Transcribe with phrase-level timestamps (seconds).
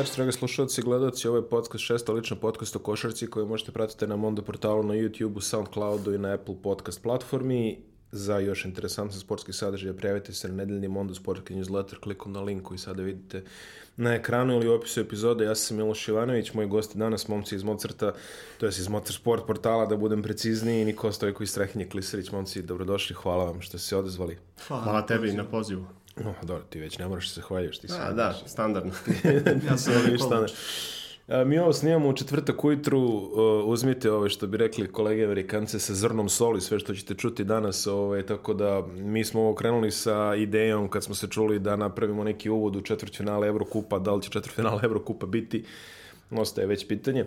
[0.00, 1.28] večer, dragi slušalci i gledalci.
[1.28, 4.94] Ovo je podcast, šesta lična podcast o košarci koju možete pratiti na Mondo portalu, na
[4.94, 7.82] YouTube-u, Soundcloudu i na Apple podcast platformi.
[8.12, 12.62] Za još interesantne sportske sadržaje prijavite se na nedeljni Mondo sportski newsletter klikom na link
[12.62, 13.44] koji sada vidite
[13.96, 15.44] na ekranu ili u opisu epizode.
[15.44, 18.12] Ja sam Miloš Ivanović, moji gosti danas, momci iz Mozarta,
[18.58, 22.30] to je iz Mozart Sport portala, da budem precizniji, Niko Stojko i Strahinje Klisarić.
[22.30, 24.38] Momci, dobrodošli, hvala vam što ste se odezvali.
[24.66, 25.86] Hvala, hvala tebi na pozivu.
[26.24, 27.78] No, dobro, ti već ne moraš se zahvaljuš.
[27.78, 28.92] Ti A, da, standardno.
[29.70, 30.52] ja sam standard.
[31.28, 33.32] A, mi ovo snimamo u četvrtak ujutru, uh,
[33.66, 37.86] uzmite ove što bi rekli kolege Amerikance sa zrnom soli, sve što ćete čuti danas,
[37.86, 42.24] ove, tako da mi smo ovo krenuli sa idejom kad smo se čuli da napravimo
[42.24, 45.64] neki uvod u četvrtfinale Evrokupa, da li će četvrtfinale Evrokupa biti,
[46.30, 47.26] ostaje već pitanje.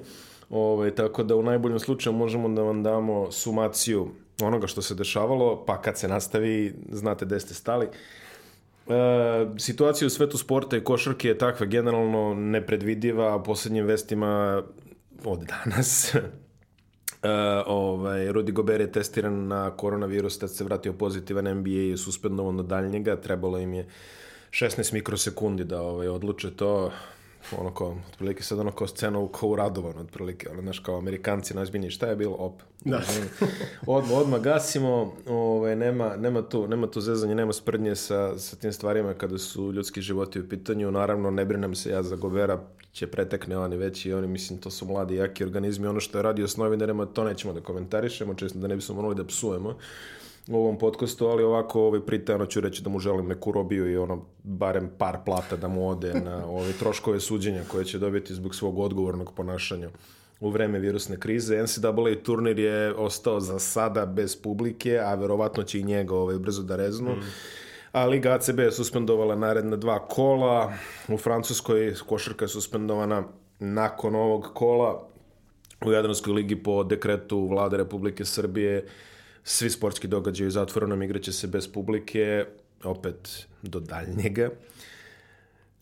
[0.49, 4.07] Ove, tako da u najboljem slučaju možemo da vam damo sumaciju
[4.41, 7.87] onoga što se dešavalo, pa kad se nastavi, znate gde ste stali.
[8.87, 8.93] E,
[9.57, 14.63] situacija u svetu sporta i košarke je takva generalno nepredvidiva, a poslednjim vestima
[15.25, 16.21] od danas e,
[17.65, 22.63] ovaj, Rudy Gobert je testiran na koronavirus, tad se vratio pozitivan, NBA je suspendovan do
[22.63, 23.87] daljnjega, trebalo im je
[24.49, 26.91] 16 mikrosekundi da ovaj, odluče to
[27.57, 31.53] ono kao, otprilike sad ono kao scena u, kao Radovan, otprilike, ono, znaš, kao Amerikanci
[31.53, 32.35] najzbiljniji, šta je bilo?
[32.35, 32.61] Op.
[32.85, 33.01] Da.
[33.87, 38.73] odmah, odmah gasimo, ovaj, nema, nema, tu, nema tu zezanje, nema sprdnje sa, sa tim
[38.73, 42.59] stvarima kada su ljudski životi u pitanju, naravno ne brinem se ja za Gobera,
[42.91, 46.47] će pretekne oni veći, oni mislim to su mladi, jaki organizmi, ono što je radio
[46.47, 49.77] s novinarima, to nećemo da komentarišemo, često da ne bismo morali da psujemo
[50.47, 53.97] u ovom podcastu, ali ovako ovaj, pritajno ću reći da mu želim neku robiju i
[53.97, 58.55] ono, barem par plata da mu ode na ove troškove suđenja koje će dobiti zbog
[58.55, 59.89] svog odgovornog ponašanja
[60.39, 61.63] u vreme virusne krize.
[61.63, 66.63] NCAA turnir je ostao za sada bez publike, a verovatno će i njega ovaj, brzo
[66.63, 67.11] da reznu.
[67.11, 67.21] Mm.
[67.91, 70.73] A Liga ACB je suspendovala naredne dva kola.
[71.07, 73.23] U Francuskoj košarka je suspendovana
[73.59, 75.07] nakon ovog kola.
[75.85, 78.85] U Jadranskoj ligi po dekretu vlade Republike Srbije
[79.43, 82.45] svi sportski događaji u zatvorenom igraće se bez publike,
[82.83, 84.49] opet do daljnjega.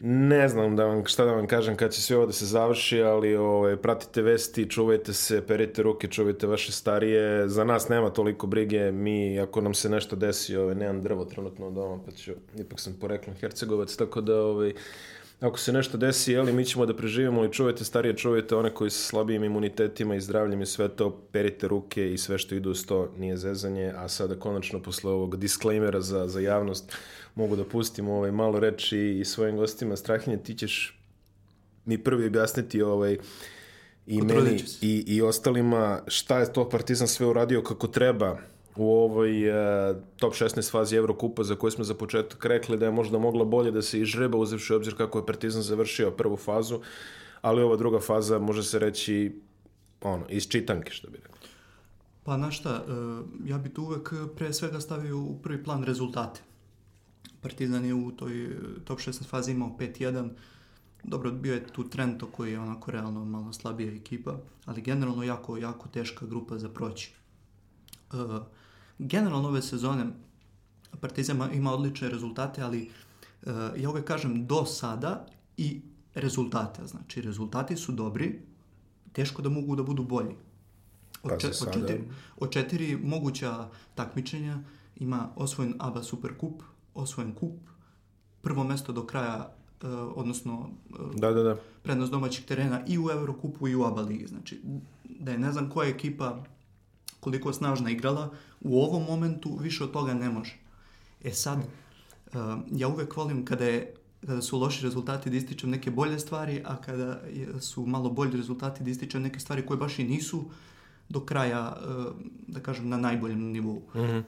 [0.03, 3.01] Ne znam da vam, šta da vam kažem kad će sve ovo da se završi,
[3.01, 7.49] ali ove, ovaj, pratite vesti, čuvajte se, perite ruke, čuvajte vaše starije.
[7.49, 11.25] Za nas nema toliko brige, mi ako nam se nešto desi, ove, ovaj, nemam drvo
[11.25, 14.73] trenutno doma, pa ću, ipak sam poreklom Hercegovac, tako da ove, ovaj,
[15.41, 18.89] ako se nešto desi, jeli, mi ćemo da preživimo i čuvajte starije, čuvajte one koji
[18.89, 22.85] su slabijim imunitetima i zdravljem i sve to, perite ruke i sve što idu uz
[22.85, 26.93] to nije zezanje, a sada konačno posle ovog disclaimera za, za javnost
[27.35, 29.95] mogu da pustim ovaj malo reči i svojim gostima.
[29.95, 30.99] Strahinje, ti ćeš
[31.85, 33.17] mi prvi objasniti ovaj,
[34.07, 38.37] i meni i, i ostalima šta je to Partizan sve uradio kako treba
[38.75, 42.91] u ovoj uh, top 16 fazi Evrokupa za koju smo za početak rekli da je
[42.91, 46.79] možda mogla bolje da se izžreba uzevši obzir kako je Partizan završio prvu fazu,
[47.41, 49.41] ali ova druga faza može se reći
[50.01, 51.35] ono, iz čitanke što bi rekao.
[52.23, 56.41] Pa na šta, uh, ja bi tu uvek pre svega stavio u prvi plan rezultate.
[57.41, 58.49] Partizan je u toj
[58.85, 60.29] top 16 fazi imao 5-1,
[61.03, 65.57] dobro, bio je tu Trento koji je onako realno malo slabija ekipa, ali generalno jako,
[65.57, 67.13] jako teška grupa za proći.
[68.13, 68.41] Uh,
[68.99, 70.05] generalno ove sezone
[70.99, 72.89] Partizan ima odlične rezultate, ali
[73.41, 75.25] uh, ja uvek kažem do sada
[75.57, 75.81] i
[76.15, 76.87] rezultate.
[76.87, 78.41] Znači, rezultati su dobri,
[79.13, 80.35] teško da mogu da budu bolji.
[81.23, 82.03] Od, če, od, četiri,
[82.37, 84.59] od četiri moguća takmičenja
[84.95, 86.61] ima osvojen ABA Superkup,
[86.93, 87.59] osvojen kup,
[88.41, 91.55] prvo mesto do kraja, uh, odnosno uh, da, da, da.
[91.83, 94.27] prednost domaćih terena i u Eurokupu i u ABA ligi.
[94.27, 94.61] Znači,
[95.19, 96.43] da je ne znam koja ekipa
[97.21, 98.29] koliko snažna igrala,
[98.61, 100.57] u ovom momentu više od toga ne može.
[101.23, 103.93] E sad, uh, ja uvek volim kada, je,
[104.25, 107.21] kada su loši rezultati da ističem neke bolje stvari, a kada
[107.59, 110.43] su malo bolji rezultati da ističem neke stvari koje baš i nisu
[111.09, 112.05] do kraja, uh,
[112.47, 113.81] da kažem, na najboljem nivou.
[113.95, 114.23] Mm -hmm.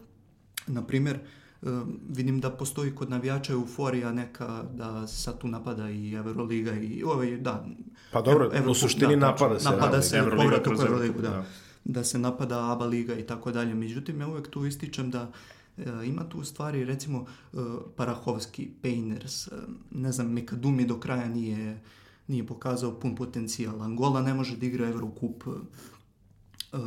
[0.67, 1.19] Naprimer,
[1.61, 1.69] uh,
[2.09, 7.37] vidim da postoji kod navijača euforija neka da sad tu napada i Euroliga i ovaj,
[7.37, 7.65] da.
[8.11, 9.69] Pa dobro, Euro, u suštini da, napada se.
[9.69, 11.29] Napada se povratak u Euroligu, da.
[11.29, 11.45] da
[11.85, 13.73] da se napada ABA liga i tako dalje.
[13.73, 15.31] Međutim, ja uvek tu ističem da
[15.77, 17.57] e, ima tu stvari, recimo e,
[17.95, 19.51] Parahovski, Painters, e,
[19.91, 21.81] ne znam, Mekadumi do kraja nije,
[22.27, 23.81] nije pokazao pun potencijal.
[23.81, 25.43] Angola ne može da igra Eurocup.
[25.47, 26.77] E,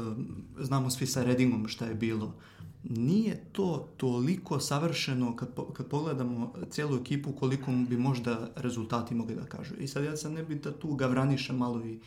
[0.60, 2.34] znamo svi sa Redingom šta je bilo.
[2.84, 9.44] Nije to toliko savršeno kad, kad pogledamo cijelu ekipu koliko bi možda rezultati mogli da
[9.44, 9.74] kažu.
[9.74, 11.98] I sad ja sam ne bih da tu gavranišem malo i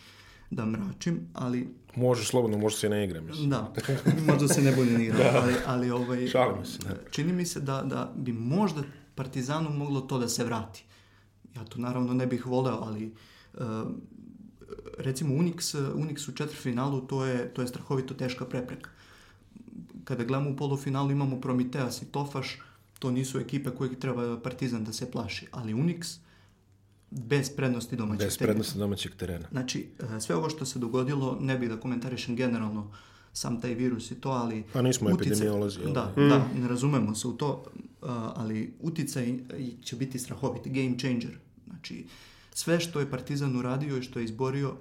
[0.52, 1.70] da mračim, ali...
[1.96, 3.26] Možeš slobodno, možda se ne igram.
[3.26, 3.50] Mislim.
[3.50, 3.74] Da,
[4.28, 5.42] možda se ne bolje ne igram, da.
[5.42, 6.96] ali, ali ovaj, Šalim se, da.
[7.12, 8.84] čini mi se da, da bi možda
[9.16, 10.84] Partizanu moglo to da se vrati.
[11.56, 13.14] Ja to naravno ne bih voleo, ali
[13.54, 13.62] uh,
[14.98, 18.90] recimo Unix, Unix u četvrfinalu to je, to je strahovito teška prepreka.
[20.04, 22.58] Kada gledamo u polufinalu imamo Prometeas i Tofaš,
[23.00, 26.18] to nisu ekipe koje treba Partizan da se plaši, ali Unix
[27.12, 28.48] bez prednosti domaćeg Bez terena.
[28.48, 29.48] prednosti domaćeg terena.
[29.52, 32.92] Znači, e, sve ovo što se dogodilo, ne bih da komentarišem generalno
[33.34, 34.64] sam taj virus i to, ali...
[34.74, 35.80] Pa nismo uticaj- epidemiolozi?
[35.94, 37.64] Da, da, ne razumemo se u to,
[38.02, 39.40] a, ali uticaj
[39.84, 41.38] će biti strahovit, game changer.
[41.68, 42.06] Znači,
[42.54, 44.74] sve što je Partizan uradio i što je izborio,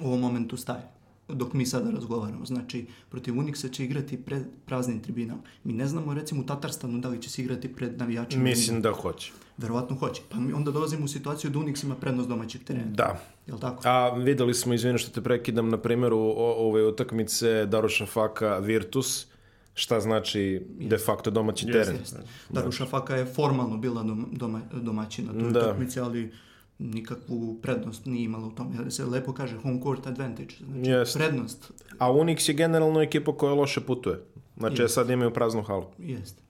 [0.00, 0.82] u ovom momentu staje
[1.28, 2.46] dok mi sada razgovaramo.
[2.46, 5.42] Znači, protiv Unixa će igrati pred praznim tribinama.
[5.64, 8.42] Mi ne znamo, recimo, u Tatarstanu da li će se igrati pred navijačima.
[8.44, 9.32] Mislim da hoće.
[9.56, 10.22] Verovatno hoće.
[10.28, 12.90] Pa mi onda dolazimo u situaciju da Unix ima prednost domaćeg terena.
[12.90, 13.20] Da.
[13.46, 13.82] Jel tako?
[13.84, 19.26] A videli smo, izvini što te prekidam, na primjeru o- ove utakmice Daruša Faka Virtus,
[19.74, 21.96] šta znači de facto domaći teren.
[21.96, 22.16] Jeste.
[22.50, 25.60] Daruša Faka je formalno bila doma, doma, domaćina toj Da.
[25.60, 26.32] utakmici, ali
[26.80, 28.70] nikakvu prednost nije imala u tome.
[28.76, 30.54] Jer se lepo kaže home court advantage.
[30.66, 31.18] Znači, Jeste.
[31.18, 34.20] prednost A Unix je generalno ekipa koja loše putuje.
[34.56, 35.84] Znači, sad imaju praznu halu.
[35.98, 36.42] jeste.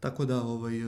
[0.00, 0.86] Tako da ovaj, e,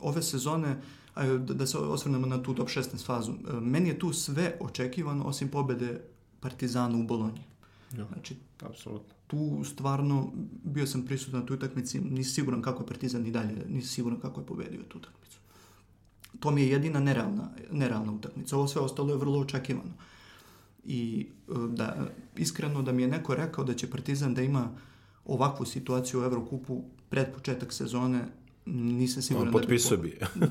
[0.00, 0.76] ove sezone,
[1.16, 5.24] da, da se osvrnemo na tu top 16 fazu, e, meni je tu sve očekivano
[5.24, 6.00] osim pobede
[6.40, 7.42] Partizana u Bolonji.
[7.98, 8.06] Ja.
[8.12, 9.14] Znači, Apsolutno.
[9.26, 10.32] tu stvarno
[10.64, 14.20] bio sam prisutan na toj utakmici, nisi siguran kako je Partizan i dalje, nisi siguran
[14.20, 15.38] kako je pobedio tu utakmicu.
[16.40, 18.56] To mi je jedina nerealna, nerealna utakmica.
[18.56, 19.92] Ovo sve ostalo je vrlo očekivano.
[20.84, 24.70] I e, da, iskreno da mi je neko rekao da će Partizan da ima
[25.24, 28.28] ovakvu situaciju u Evrokupu pred početak sezone,
[28.66, 30.18] nisam siguran Potpisao da bi.
[30.34, 30.46] bi...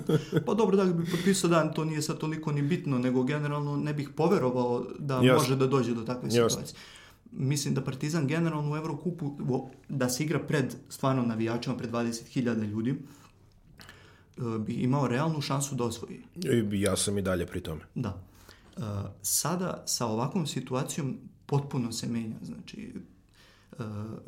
[0.45, 3.93] Pa dobro da bi potpisao da to nije sad toliko ni bitno, nego generalno ne
[3.93, 5.33] bih poverovao da Jasno.
[5.33, 6.49] može da dođe do takve Jasno.
[6.49, 6.79] situacije.
[7.31, 9.35] Mislim da Partizan generalno u Evrokupu,
[9.89, 12.89] da se igra pred stvarno navijačima, pred 20.000 ljudi,
[14.37, 16.21] e, bi imao realnu šansu da osvoji.
[16.71, 17.81] Ja sam i dalje pri tome.
[17.95, 18.23] Da.
[18.77, 18.81] E,
[19.21, 22.35] sada sa ovakvom situacijom potpuno se menja.
[22.41, 22.93] Znači,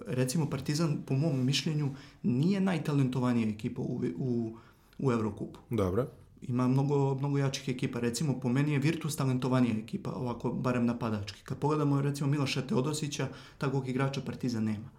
[0.08, 4.58] recimo Partizan, po mom mišljenju, nije najtalentovanija ekipa u, u,
[5.00, 5.60] u Evrokupu.
[5.70, 6.08] Dobro.
[6.42, 8.00] Ima mnogo, mnogo jačih ekipa.
[8.00, 11.42] Recimo, po meni je Virtus talentovanija ekipa, ovako, barem napadački.
[11.44, 14.90] Kad pogledamo, recimo, Miloša Teodosića, takvog igrača Partizan nema,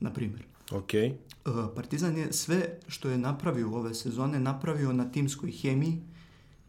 [0.00, 0.44] na primjer.
[0.72, 0.94] Ok.
[0.94, 1.14] E,
[1.74, 6.00] Partizan je sve što je napravio ove sezone napravio na timskoj hemiji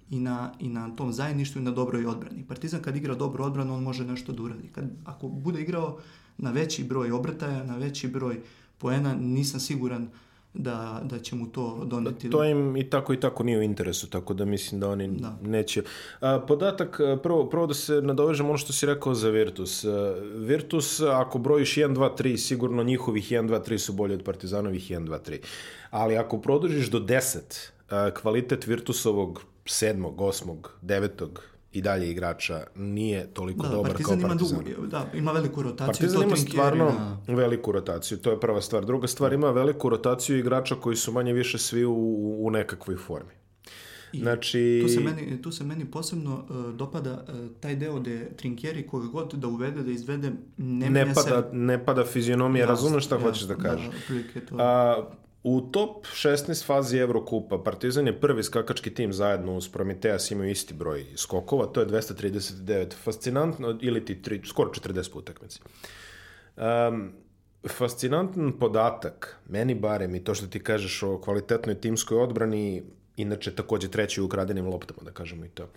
[0.10, 2.44] i na, i na tom zajedništvu i na dobroj odbrani.
[2.48, 4.68] Partizan kad igra dobro odbranu, on može nešto da uradi.
[4.68, 6.00] Kad, ako bude igrao
[6.37, 8.39] na veći broj obrtaja, na veći broj
[8.77, 10.09] poena, nisam siguran
[10.53, 12.29] da, da će mu to doneti.
[12.29, 15.37] To im i tako i tako nije u interesu, tako da mislim da oni Da.
[15.41, 15.83] neće.
[16.19, 19.85] A, podatak, prvo, prvo da se nadovežem ono što si rekao za Virtus.
[20.35, 24.91] Virtus, ako brojiš 1, 2, 3, sigurno njihovih 1, 2, 3 su bolji od Partizanovih
[24.91, 25.37] 1, 2, 3.
[25.89, 31.09] Ali ako produžiš do 10, a, kvalitet Virtusovog 7, 8, 9
[31.75, 34.63] i dalje igrača nije toliko da, dobar Partizan kao ima, Partizan.
[34.63, 35.88] dugu, da, ima veliku rotaciju.
[35.88, 36.92] Partizan ima stvarno
[37.27, 37.33] da.
[37.33, 38.86] veliku rotaciju, to je prva stvar.
[38.86, 43.31] Druga stvar, ima veliku rotaciju igrača koji su manje više svi u, u nekakvoj formi.
[44.13, 48.30] I Znači, Tu se meni, tu se meni posebno uh, dopada uh, taj deo gde
[48.36, 51.50] Trinkieri koga god da uvede, da izvede, ne, ne, pada, se...
[51.51, 53.86] ne pada fizionomija, Jasno, razumeš šta jasno, hoćeš da kažeš.
[54.36, 54.56] Da, to.
[54.60, 55.06] A,
[55.47, 60.73] u top 16 fazi Evrokupa Partizan je prvi skakački tim zajedno uz Prometeas imaju isti
[60.73, 62.94] broj skokova, to je 239.
[63.04, 65.59] Fascinantno, ili ti tri, skoro 40 po utakmici.
[66.57, 67.11] Um,
[67.69, 72.83] fascinantan podatak, meni barem i to što ti kažeš o kvalitetnoj timskoj odbrani,
[73.18, 75.69] inače takođe treći u ukradenim loptama, da kažemo i to,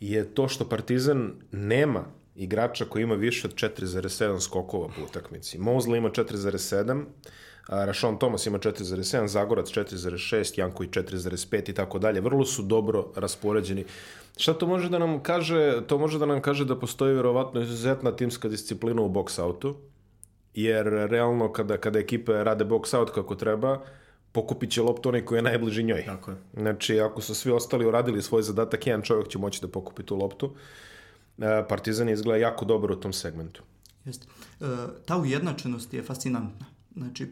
[0.00, 2.04] je to što Partizan nema
[2.36, 5.58] igrača koji ima više od 4,7 skokova po utakmici.
[5.58, 12.20] Mosley ima 4,7, a Rašon Thomas ima 4,7, Zagorac 4,6, Janković 4,5 i tako dalje.
[12.20, 13.84] Vrlo su dobro raspoređeni.
[14.36, 15.86] Šta to može da nam kaže?
[15.86, 19.74] To može da nam kaže da postoji verovatno izuzetna timska disciplina u box-outu,
[20.54, 23.80] jer realno kada, kada ekipe rade box-out kako treba,
[24.32, 26.04] pokupit će loptu onaj koji je najbliži njoj.
[26.06, 26.36] Tako je.
[26.52, 30.16] Znači, ako su svi ostali uradili svoj zadatak, jedan čovjek će moći da pokupi tu
[30.16, 30.54] loptu.
[31.38, 33.62] E, Partizan izgleda jako dobro u tom segmentu.
[34.04, 34.26] Jeste.
[34.60, 34.64] E,
[35.06, 36.66] ta ujednačenost je fascinantna.
[36.96, 37.26] Znači,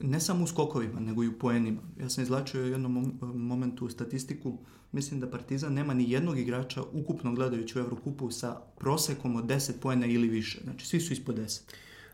[0.00, 1.80] ne samo u skokovima, nego i u poenima.
[2.00, 4.58] Ja sam izlačio u jednom mom- momentu statistiku.
[4.92, 9.72] Mislim da Partizan nema ni jednog igrača ukupno gledajući u Evrokupu sa prosekom od 10
[9.80, 10.60] poena ili više.
[10.64, 11.60] Znači, svi su ispod 10.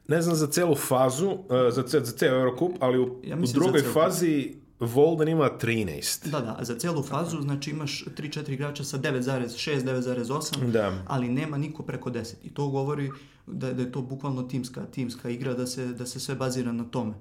[0.09, 3.47] Ne znam za celu fazu, e, za, ce, za ceo Eurocup, ali u, Ja u
[3.53, 6.31] drugoj fazi Volden ima 13.
[6.31, 11.03] Da, da, za celu fazu znači imaš 3-4 igrača sa 9,6, 9,8, Da.
[11.07, 12.35] ali nema niko preko 10.
[12.45, 13.11] I to govori
[13.47, 16.85] da, da je to bukvalno timska, timska igra, da se, da se sve bazira na
[16.85, 17.15] tome.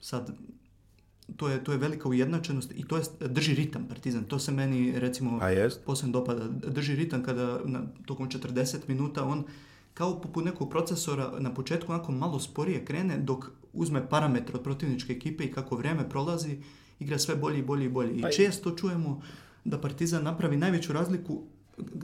[0.00, 0.30] Sad,
[1.36, 4.24] to je, to je velika ujednačenost i to je, drži ritam Partizan.
[4.24, 5.40] To se meni, recimo,
[5.86, 6.44] posebno dopada.
[6.48, 9.44] Drži ritam kada na, tokom 40 minuta on
[9.94, 15.12] kao poput nekog procesora na početku onako malo sporije krene dok uzme parametre od protivničke
[15.12, 16.58] ekipe i kako vrijeme prolazi
[17.00, 18.16] igra sve bolje i bolje i bolje.
[18.16, 19.22] I Pa često čujemo
[19.64, 21.42] da Partizan napravi najveću razliku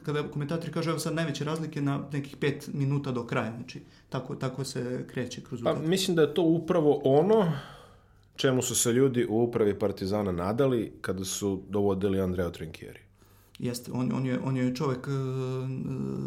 [0.05, 3.53] kada komentatori kažu evo sad najveće razlike na nekih pet minuta do kraja.
[3.57, 5.91] Znači, tako, tako se kreće kroz Pa utakmicu.
[5.91, 7.53] mislim da je to upravo ono
[8.37, 13.01] čemu su se ljudi u upravi Partizana nadali kada su dovodili Andrea Trinkieri.
[13.59, 15.11] Jeste, on, on, je, on je čovjek e,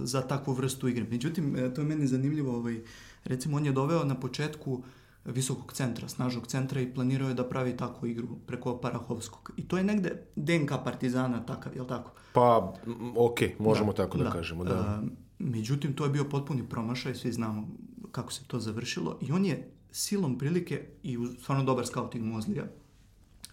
[0.03, 1.05] za takvu vrstu igre.
[1.09, 2.55] Međutim, e, to je meni zanimljivo.
[2.57, 2.79] Ovaj,
[3.23, 4.83] recimo, on je doveo na početku
[5.25, 9.51] visokog centra, snažnog centra i planirao je da pravi takvu igru preko Parahovskog.
[9.57, 12.11] I to je negde DNK Partizana takav, jel tako?
[12.33, 12.73] Pa,
[13.15, 14.63] ok, možemo tako da, kažemo.
[14.63, 14.73] Da.
[14.73, 15.01] A,
[15.39, 17.67] međutim, to je bio potpuni promašaj, svi znamo
[18.11, 19.17] kako se to završilo.
[19.21, 22.65] I on je silom prilike i stvarno dobar scouting Mozlija,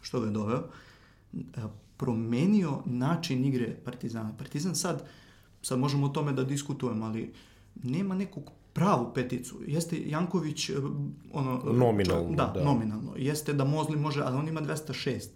[0.02, 0.68] što ga je doveo,
[1.56, 4.36] a, promenio način igre Partizana.
[4.36, 5.08] Partizan sad,
[5.62, 7.32] sad možemo o tome da diskutujemo, ali
[7.82, 9.56] nema nekog pravu peticu.
[9.66, 10.74] Jeste Janković e,
[11.32, 11.62] ono...
[11.72, 12.64] Nominalno, Da, da.
[12.64, 13.12] nominalno.
[13.16, 15.28] Jeste da Mozli može, ali on ima 206.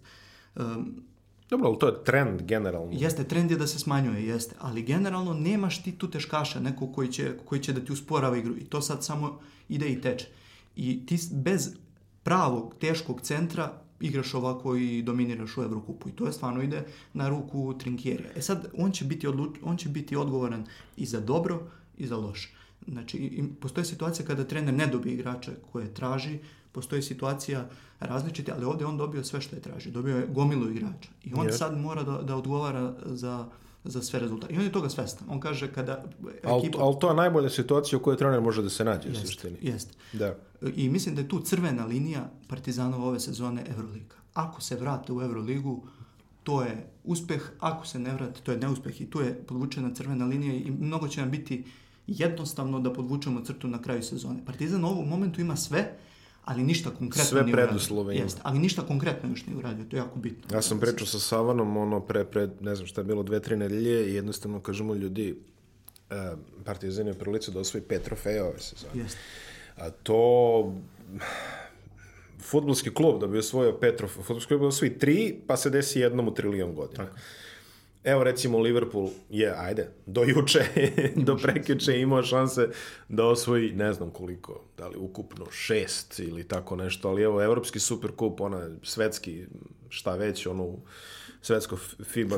[0.55, 1.07] Um,
[1.49, 2.89] Dobro, ali to je trend generalno.
[2.91, 7.11] Jeste, trend je da se smanjuje, jeste, ali generalno nemaš ti tu teškaša, neko koji
[7.11, 9.39] će, koji će da ti usporava igru i to sad samo
[9.69, 10.27] ide i teče.
[10.75, 11.75] I ti bez
[12.23, 17.29] pravog, teškog centra igraš ovako i dominiraš u Evrokupu i to je stvarno ide na
[17.29, 18.29] ruku Trinkjerija.
[18.35, 20.65] E sad, on će biti, odluč, on će biti odgovoran
[20.97, 21.59] i za dobro
[21.97, 22.56] i za loše.
[22.87, 26.39] Znači, postoji situacija kada trener ne dobije igrača koje traži,
[26.71, 27.69] postoji situacija
[27.99, 29.91] različite, ali ovdje je on dobio sve što je tražio.
[29.91, 31.09] Dobio je gomilu igrača.
[31.23, 33.45] I on sad mora da, da odgovara za,
[33.83, 34.53] za sve rezultate.
[34.53, 35.27] I on je toga svestan.
[35.29, 36.03] On kaže kada
[36.43, 36.83] Ali ekipa...
[36.83, 39.57] al to je najbolja situacija u kojoj trener može da se nađe u Jest, suštini.
[39.61, 39.97] jest.
[40.13, 40.35] Da.
[40.75, 44.15] I mislim da je tu crvena linija Partizanova ove sezone Euroliga.
[44.33, 45.83] Ako se vrate u Euroligu,
[46.43, 50.25] to je uspeh, ako se ne vrate, to je neuspeh i tu je podvučena crvena
[50.25, 51.63] linija i mnogo će nam biti
[52.07, 54.45] jednostavno da podvučemo crtu na kraju sezone.
[54.45, 55.91] Partizan u ovom momentu ima sve,
[56.45, 58.23] ali ništa konkretno Sve nije preduslove ima.
[58.23, 60.55] Jeste, ali ništa konkretno još nije uradio, to je jako bitno.
[60.57, 63.57] Ja sam pričao sa Savanom ono pre, pre ne znam šta je bilo, dve, tri
[63.57, 65.35] nedelje i jednostavno kažemo ljudi
[66.09, 66.31] e,
[66.63, 68.91] Partizan je u prilici da osvoji pet trofeja ove sezone.
[68.95, 69.19] Jeste.
[69.75, 70.73] A to
[72.39, 75.99] futbolski klub da bi osvojio pet trofeja, futbolski klub da osvoji tri, pa se desi
[75.99, 77.07] jednom u trilion godina.
[78.07, 80.65] Evo recimo Liverpool je, ajde, do juče,
[81.27, 82.69] do prekjuče imao šanse
[83.09, 87.79] da osvoji ne znam koliko, da li ukupno šest ili tako nešto, ali evo evropski
[87.79, 89.45] superkup, ona svetski,
[89.89, 90.75] šta već, ono
[91.41, 92.35] svetsko FIBA,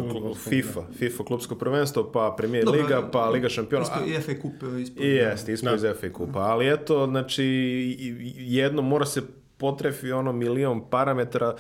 [0.49, 3.83] FIFA, FIFA klubsko prvenstvo, pa Premier Dobro, Liga, pa Liga šampiona.
[3.83, 5.03] Isto i FA Kup e, ispod.
[5.03, 6.39] I jeste, ispod iz FA kupa.
[6.39, 7.45] Ali eto, znači,
[8.37, 9.21] jedno mora se
[9.57, 11.55] potrefi ono milion parametara,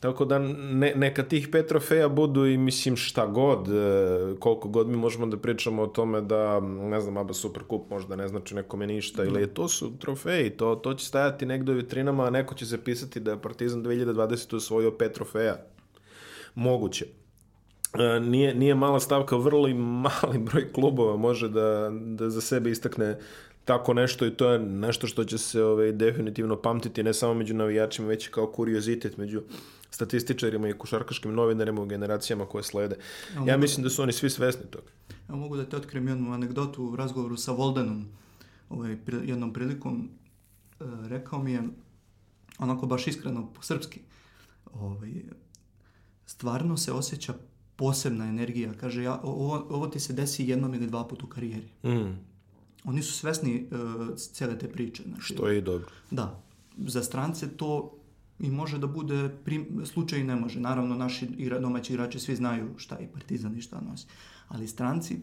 [0.00, 4.88] tako da ne, neka tih pet trofeja budu i mislim šta god, e, koliko god
[4.88, 8.86] mi možemo da pričamo o tome da, ne znam, ABA Superkup možda ne znači nekome
[8.86, 12.66] ništa, ili to su trofeji, to, to će stajati negde u vitrinama, a neko će
[12.66, 14.56] se pisati da je Partizan 2020.
[14.56, 15.56] osvojio pet trofeja.
[16.54, 17.06] Moguće.
[17.94, 22.70] E, nije, nije mala stavka, vrlo i mali broj klubova može da, da za sebe
[22.70, 23.18] istakne
[23.64, 27.54] tako nešto i to je nešto što će se ovaj, definitivno pamtiti ne samo među
[27.54, 29.42] navijačima, već kao kuriozitet među
[29.90, 32.96] statističarima i košarkaškim novinarima u generacijama koje slede.
[33.46, 34.90] Ja mislim da su oni svi svesni toga.
[35.28, 38.06] Ja mogu da te otkrijem jednu anegdotu u razgovoru sa Voldenom
[38.68, 40.08] ovaj, jednom prilikom.
[40.80, 41.62] E, rekao mi je,
[42.58, 44.00] onako baš iskreno po srpski,
[44.72, 45.12] ovaj,
[46.26, 47.34] stvarno se osjeća
[47.76, 48.72] posebna energija.
[48.80, 51.68] Kaže, ja, ovo, ovo ti se desi jednom ili dva puta u karijeri.
[51.84, 52.18] Mm,
[52.84, 55.02] Oni su svesni uh, cijele te priče.
[55.02, 55.86] Znači, to je i dobro.
[56.10, 56.42] Da,
[56.76, 57.94] za strance to
[58.38, 60.60] i može da bude prim, slučaj i ne može.
[60.60, 64.06] Naravno, naši igra, domaći igrači svi znaju šta je Partizan i šta nosi.
[64.48, 65.18] Ali stranci,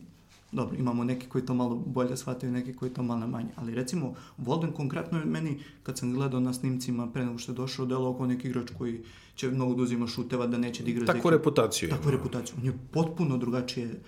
[0.51, 3.49] dobro, imamo neki koji to malo bolje shvataju, neki koji to malo manje.
[3.55, 7.55] Ali recimo, Volden konkretno je meni, kad sam gledao na snimcima pre nego što je
[7.55, 9.01] došao, delo oko neki igrač koji
[9.35, 11.89] će mnogo da uzima šuteva, da neće da igra Takvu reputaciju.
[11.89, 12.55] Takvu reputaciju.
[12.59, 14.01] On je potpuno drugačije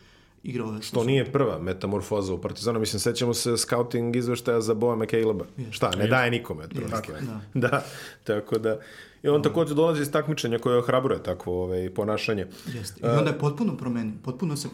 [0.43, 2.79] igrao ove To nije prva metamorfoza u Partizanu.
[2.79, 5.45] Mislim, sećamo se scouting izveštaja za Boja McCaleba.
[5.71, 6.63] Šta, ne daje nikome.
[6.63, 7.11] otprilike.
[7.53, 7.69] da.
[7.69, 7.85] da,
[8.23, 8.79] tako da.
[9.23, 12.47] I on također dolazi iz takmičenja koje ohrabruje takvo ovaj, ponašanje.
[12.73, 12.99] Jeste.
[13.03, 14.13] I onda je potpuno promenio.
[14.23, 14.69] Potpuno se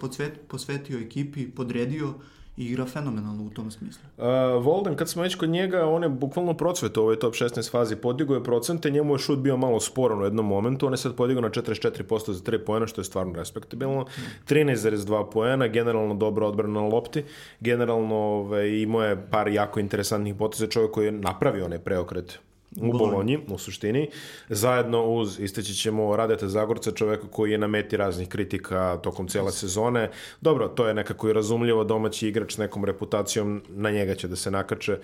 [0.47, 2.13] posvetio ekipi, podredio
[2.59, 4.01] i igra fenomenalno u tom smislu.
[4.17, 4.25] Uh,
[4.63, 7.95] Volden, kad smo već kod njega, on je bukvalno procvetao u ovoj top 16 fazi.
[7.95, 11.15] Podigao je procente, njemu je šut bio malo sporan u jednom momentu, on je sad
[11.15, 14.05] podigao na 44% za 3 poena, što je stvarno respektabilno.
[14.49, 17.23] 13,2 poena, generalno dobra odbrana na lopti.
[17.59, 22.39] Generalno ovaj, imao je par jako interesantnih poteza, čovjek koji je napravio onaj preokret
[22.77, 24.09] u Bolonji, u suštini,
[24.49, 29.51] zajedno uz, isteći ćemo, Radeta Zagorca, čoveka koji je na meti raznih kritika tokom cijele
[29.51, 30.09] sezone.
[30.41, 34.35] Dobro, to je nekako i razumljivo, domaći igrač s nekom reputacijom, na njega će da
[34.35, 34.97] se nakače.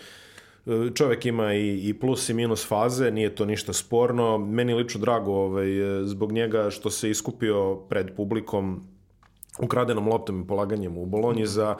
[0.93, 4.37] Čovek ima i, i plus i minus faze, nije to ništa sporno.
[4.37, 5.67] Meni lično drago ovaj,
[6.03, 8.87] zbog njega što se iskupio pred publikom
[9.59, 11.75] ukradenom loptom i polaganjem u Bolonji za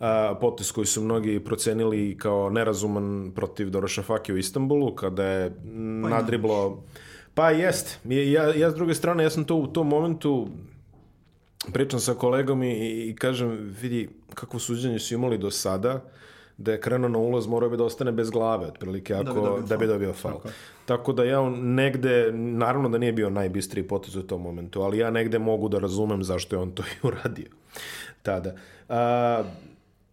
[0.00, 5.50] a, potes koji su mnogi procenili kao nerazuman protiv Doroša Faki u Istanbulu, kada je
[6.02, 6.82] Pa nadriblo...
[7.34, 7.98] Pa jest.
[8.04, 10.48] Ja, ja s druge strane, ja sam to u tom momentu
[11.72, 16.00] pričam sa kolegom i, i kažem, vidi kakvo suđenje su imali do sada,
[16.60, 19.62] da je krenuo na ulaz, morao bi da ostane bez glave, otprilike, ako, bi dobio
[19.68, 20.40] da bi dobio faul.
[20.84, 24.98] Tako da ja on negde, naravno da nije bio najbistriji potez u tom momentu, ali
[24.98, 27.48] ja negde mogu da razumem zašto je on to i uradio
[28.22, 28.54] tada.
[28.88, 29.42] A,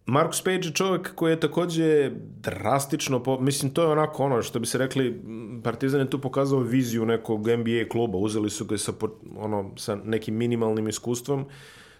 [0.06, 4.58] Marcus Page je čovjek koji je takođe drastično, po, mislim to je onako ono što
[4.58, 5.22] bi se rekli,
[5.64, 8.92] Partizan je tu pokazao viziju nekog NBA kluba, uzeli su ga sa,
[9.36, 11.46] ono, sa nekim minimalnim iskustvom,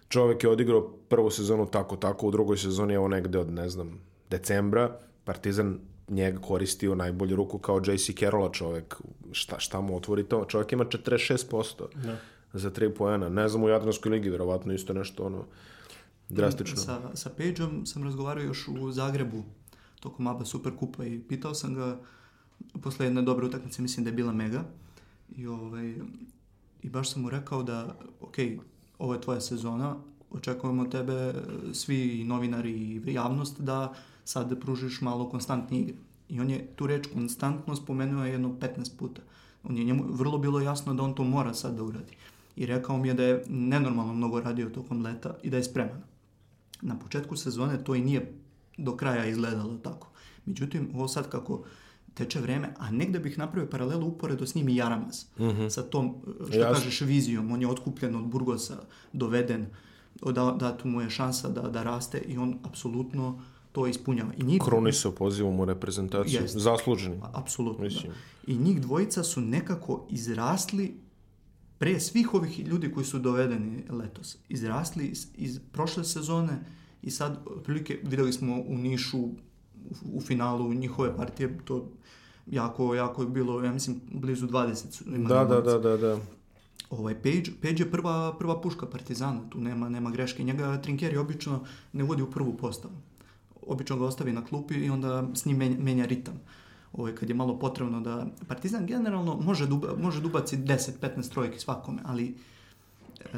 [0.09, 3.69] čovjek je odigrao prvu sezonu tako tako, u drugoj sezoni je ovo negde od, ne
[3.69, 8.97] znam, decembra, Partizan njega koristio najbolju ruku kao JC Carrolla čovjek,
[9.32, 12.16] šta, šta mu otvori to, čovjek ima 46% Da.
[12.52, 15.44] za 3 poena, ne znam u Jadranskoj ligi, verovatno isto nešto ono,
[16.28, 16.76] drastično.
[16.76, 19.44] Sa, sa Pageom sam razgovarao još u Zagrebu
[20.00, 21.99] tokom ABA Superkupa i pitao sam ga
[22.82, 24.64] posle jedne dobre utakmice, mislim da je bila mega
[25.37, 25.94] i, ovaj,
[26.82, 28.37] i baš sam mu rekao da ok,
[28.99, 29.97] ovo je tvoja sezona,
[30.30, 31.35] očekujemo tebe
[31.73, 33.94] svi novinari i javnost da
[34.28, 35.97] sad pružiš malo konstantne igre.
[36.28, 39.23] I on je tu reč konstantno spomenuo jedno 15 puta.
[39.64, 42.12] On je njemu vrlo bilo jasno da on to mora sad da uradi.
[42.56, 46.02] I rekao mi je da je nenormalno mnogo radio tokom leta i da je spreman.
[46.82, 48.32] Na početku sezone to i nije
[48.78, 50.11] do kraja izgledalo tako.
[50.47, 51.64] Međutim, ovo sad kako
[52.14, 55.25] teče vreme, a negde bih napravio paralelu uporedo s njim i Jaramaz.
[55.70, 56.14] Sa tom,
[56.49, 56.75] što Jasno.
[56.75, 57.52] kažeš, vizijom.
[57.52, 58.82] On je otkupljen od Burgosa,
[59.12, 59.67] doveden,
[60.23, 63.41] da, da tu mu je šansa da, da raste i on apsolutno
[63.78, 64.32] to ispunjava.
[64.36, 66.43] I njih, Krunisao pozivom u reprezentaciju.
[66.43, 66.56] Jest.
[66.58, 67.21] Zasluženi.
[67.32, 68.12] Apsolutno, Mislim.
[68.12, 68.52] da.
[68.52, 70.95] I njih dvojica su nekako izrasli
[71.78, 74.36] pre svih ovih ljudi koji su dovedeni letos.
[74.49, 76.58] Izrasli iz, iz prošle sezone
[77.02, 79.34] i sad, otprilike, videli smo u Nišu u,
[80.12, 81.88] u finalu njihove partije, to
[82.47, 86.19] jako, jako je bilo, ja mislim, blizu 20 su imali Da, da, da, da, da.
[86.91, 90.45] Ovaj Page, Page je prva, prva puška Partizana, tu nema, nema greške.
[90.45, 92.95] Njega Trinkeri obično ne vodi u prvu postavu.
[93.69, 96.35] Obično ga ostavi na klupi i onda s njim menja, ritam.
[96.93, 98.26] Ovaj, kad je malo potrebno da...
[98.49, 102.35] Partizan generalno može da, uba- može da ubaci 10-15 trojki svakome, ali e,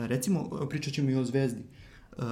[0.06, 1.62] recimo, pričat ćemo i o Zvezdi.
[2.12, 2.22] E,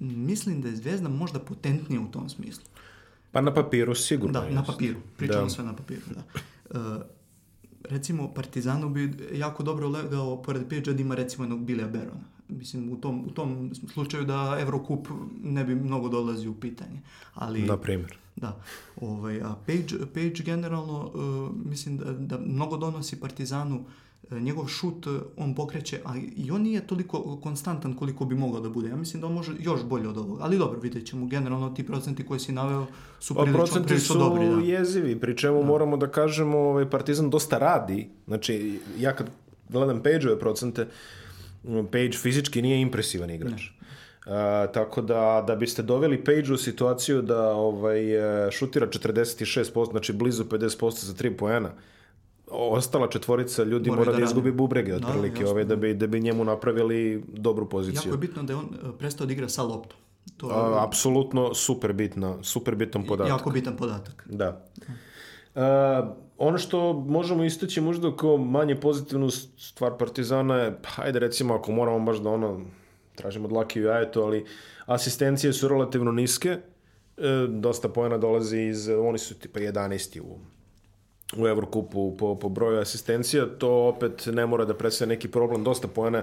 [0.00, 2.64] mislim da je Zvezda možda potentnija u tom smislu.
[3.32, 4.40] Pa na papiru sigurno.
[4.40, 4.54] Da, jest.
[4.54, 5.00] na papiru.
[5.16, 5.50] Pričamo Da.
[5.50, 6.22] sve na papiru, da.
[6.80, 7.00] E,
[7.90, 12.24] recimo, Partizanu bi jako dobro legao, pored Pidža, da ima recimo jednog Bilija Berona.
[12.48, 15.08] Mislim, u tom, u tom slučaju da Eurocup
[15.42, 17.00] ne bi mnogo dolazio u pitanje.
[17.34, 18.18] Ali, Na primjer.
[18.36, 18.56] da.
[19.00, 23.84] Ovaj, a Page, Page generalno, e, mislim da, da mnogo donosi Partizanu,
[24.30, 28.60] E, njegov šut e, on pokreće, a i on nije toliko konstantan koliko bi mogao
[28.60, 28.88] da bude.
[28.88, 30.44] Ja mislim da on može još bolje od ovoga.
[30.44, 31.26] Ali dobro, vidjet ćemo.
[31.26, 32.86] Generalno ti procenti koje si naveo
[33.20, 34.48] su Pa prilično, procenti prilično su dobri.
[34.48, 34.72] Da.
[34.72, 38.08] jezivi, pri čemu moramo da kažemo ovaj, Partizan dosta radi.
[38.26, 39.30] Znači, ja kad
[39.68, 40.88] gledam Page-ove procente, m,
[41.92, 43.62] Page fizički nije impresivan igrač.
[44.26, 48.14] A, tako da, da biste doveli Page u situaciju da ovaj,
[48.46, 51.70] e, šutira 46%, znači blizu 50% za 3 poena,
[52.50, 55.50] ostala četvorica ljudi Moraju mora da da, izgubi bubrege Da, otprilike, jasno.
[55.50, 58.00] ovaj, da, bi, da bi njemu napravili dobru poziciju.
[58.08, 59.98] Jako je bitno da je on e, prestao da igra sa loptom.
[60.36, 63.30] To je A, apsolutno super bitno, super bitan podatak.
[63.30, 64.26] jako bitan podatak.
[64.30, 64.64] Da.
[65.54, 65.62] Uh,
[66.38, 71.72] ono što možemo istaći možda kao manje pozitivnu stvar Partizana je, pa, hajde recimo ako
[71.72, 72.60] moramo baš da ono,
[73.14, 74.44] tražimo dlake u jajetu, ali
[74.86, 76.60] asistencije su relativno niske, e,
[77.48, 80.20] dosta pojena dolazi iz, oni su tipa 11.
[80.20, 80.38] u
[81.36, 85.88] u Evrokupu po, po broju asistencija, to opet ne mora da predstavlja neki problem, dosta
[85.88, 86.22] poena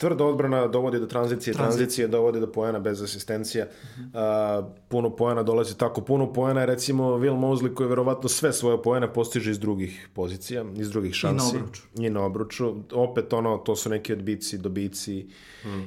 [0.00, 3.66] tvrda odbrana dovodi do tranzicije, tranzicije dovodi do poena bez asistencija.
[4.14, 6.00] A, puno poena dolazi tako.
[6.00, 10.64] Puno poena je recimo Will Mosley koji verovatno sve svoje poene postiže iz drugih pozicija,
[10.76, 11.56] iz drugih šansi.
[11.56, 11.82] obruču.
[11.98, 12.74] I na obruču.
[12.92, 15.26] Opet ono, to su neki odbici, dobici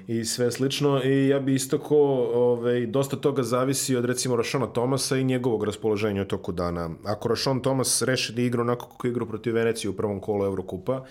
[0.08, 1.02] i sve slično.
[1.04, 1.98] I ja bi istako,
[2.34, 6.90] ovaj, dosta toga zavisi od recimo Rašona Tomasa i njegovog raspoloženja u toku dana.
[7.04, 10.46] Ako Rašon Tomas reši da igra onako kako je igrao protiv Venecije u prvom kolu
[10.46, 11.04] Evrokupa,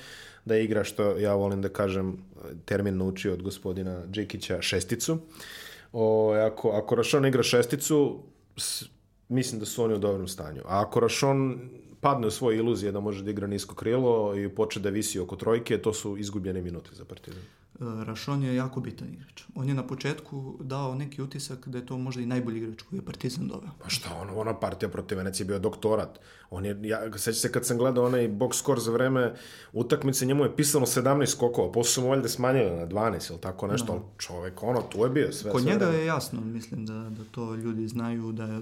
[0.44, 2.16] da igra što ja volim da kažem
[2.64, 5.18] termin naučio od gospodina Džikića šesticu.
[5.92, 8.18] O, ako, ako Rašon igra šesticu,
[8.56, 8.84] s-
[9.28, 10.60] mislim da su oni u dobrom stanju.
[10.64, 11.60] A ako Rašon
[12.00, 15.36] padne u svoje iluzije da može da igra nisko krilo i poče da visi oko
[15.36, 17.42] trojke, to su izgubljene minute za Partizan.
[17.80, 19.42] E, Rašon je jako bitan igrač.
[19.54, 22.98] On je na početku dao neki utisak da je to možda i najbolji igrač koji
[22.98, 23.70] je Partizan doveo.
[23.82, 26.20] Pa šta, ono, ona partija protiv Venecije je bio doktorat.
[26.50, 29.34] On je, ja, seća se kad sam gledao onaj box score za vreme
[29.72, 33.66] utakmice, njemu je pisano 17 skokova, posle su mu valjda smanjili na 12 ili tako
[33.66, 35.52] nešto, ali čovek, ono, tu je bio sve.
[35.52, 36.00] Kod sve njega vreme.
[36.00, 38.60] je jasno, mislim da, da to ljudi znaju da je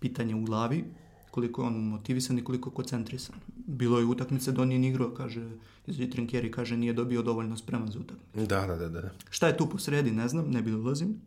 [0.00, 0.84] pitanje u glavi,
[1.30, 3.36] koliko je on motivisan i koliko je koncentrisan.
[3.66, 5.50] Bilo je utakmice da on nije ni igrao, kaže,
[5.86, 8.46] izađe Trinkjeri, kaže, nije dobio dovoljno spreman za utakmicu.
[8.46, 9.10] Da, da, da, da.
[9.30, 11.20] Šta je tu po sredi, ne znam, ne bi da ulazim.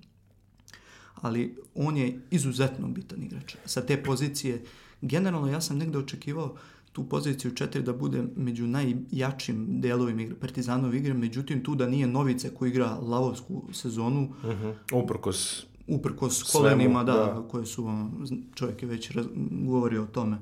[1.15, 3.55] Ali on je izuzetno bitan igrač.
[3.65, 4.63] Sa te pozicije,
[5.01, 6.55] generalno ja sam negde očekivao
[6.93, 12.07] tu poziciju 4 da bude među najjačim delovima igre, Partizanove igre, međutim tu da nije
[12.07, 14.73] Novice koji igra lavovsku sezonu, Uh -huh.
[14.93, 17.43] Uprkos, uprkos kolenima, da, da.
[17.51, 20.37] koje su, zn- čovjek je već raz, govorio o tome,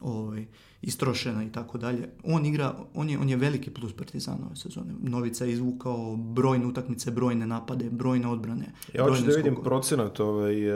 [0.00, 0.46] ovaj,
[0.82, 2.08] istrošena i tako dalje.
[2.24, 4.94] On igra, on je, on je veliki plus Partizana ove sezone.
[5.02, 8.72] Novica je izvukao brojne utakmice, brojne napade, brojne odbrane.
[8.94, 9.64] ja hoću da vidim skokove.
[9.64, 10.74] procenat ovaj, e,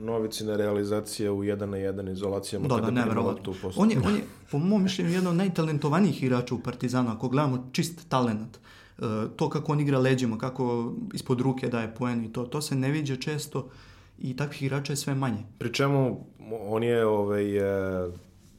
[0.00, 3.82] novicine realizacije u 1 na 1 izolacijama Da, da, kada postu.
[3.82, 7.10] On je, on je, po mom mišljenju, jedan od najtalentovanijih igrača u Partizanu.
[7.10, 8.60] Ako gledamo čist talent, e,
[9.36, 12.90] to kako on igra leđima, kako ispod ruke daje poen i to, to se ne
[12.90, 13.68] viđa često
[14.18, 15.44] i takvih igrača je sve manje.
[15.58, 16.26] Pri čemu
[16.60, 18.10] on je ovaj, e,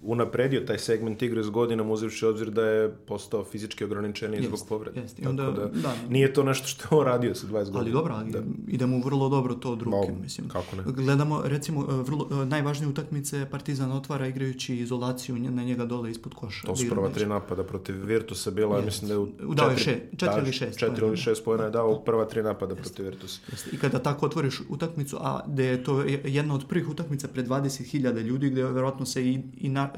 [0.04, 4.60] unapredio taj segment igre s godinom uzevši obzir da je postao fizički ograničeniji Jest, zbog
[4.70, 5.02] povrede.
[5.02, 5.20] jest.
[5.20, 5.96] I onda- da, da.
[6.10, 7.80] nije to nešto što je on radio sa 20 godina.
[7.80, 8.40] Ali dobro, ali Da.
[8.68, 10.48] ide mu vrlo dobro to od ruke, Ma, mislim.
[10.50, 10.84] kako ne.
[10.86, 16.34] Gledamo, recimo, e, vrlo, e, najvažnije utakmice Partizan otvara igrajući izolaciju na njega dole ispod
[16.34, 16.62] koša.
[16.62, 18.86] To da su prva tri napada protiv Virtusa bila, Jest.
[18.86, 21.16] mislim da je u Dao je četiri, še- četiri ili šest Četiri ili da.
[21.18, 23.40] šest pojena je dao u prva tri napada protiv Virtusa.
[23.52, 23.70] Jeste.
[23.74, 27.46] I kada tako otvoriš utakmicu, a da je to je- jedna od prvih utakmica pred
[27.46, 29.93] 20.000 ljudi, gde verovatno se i, i na,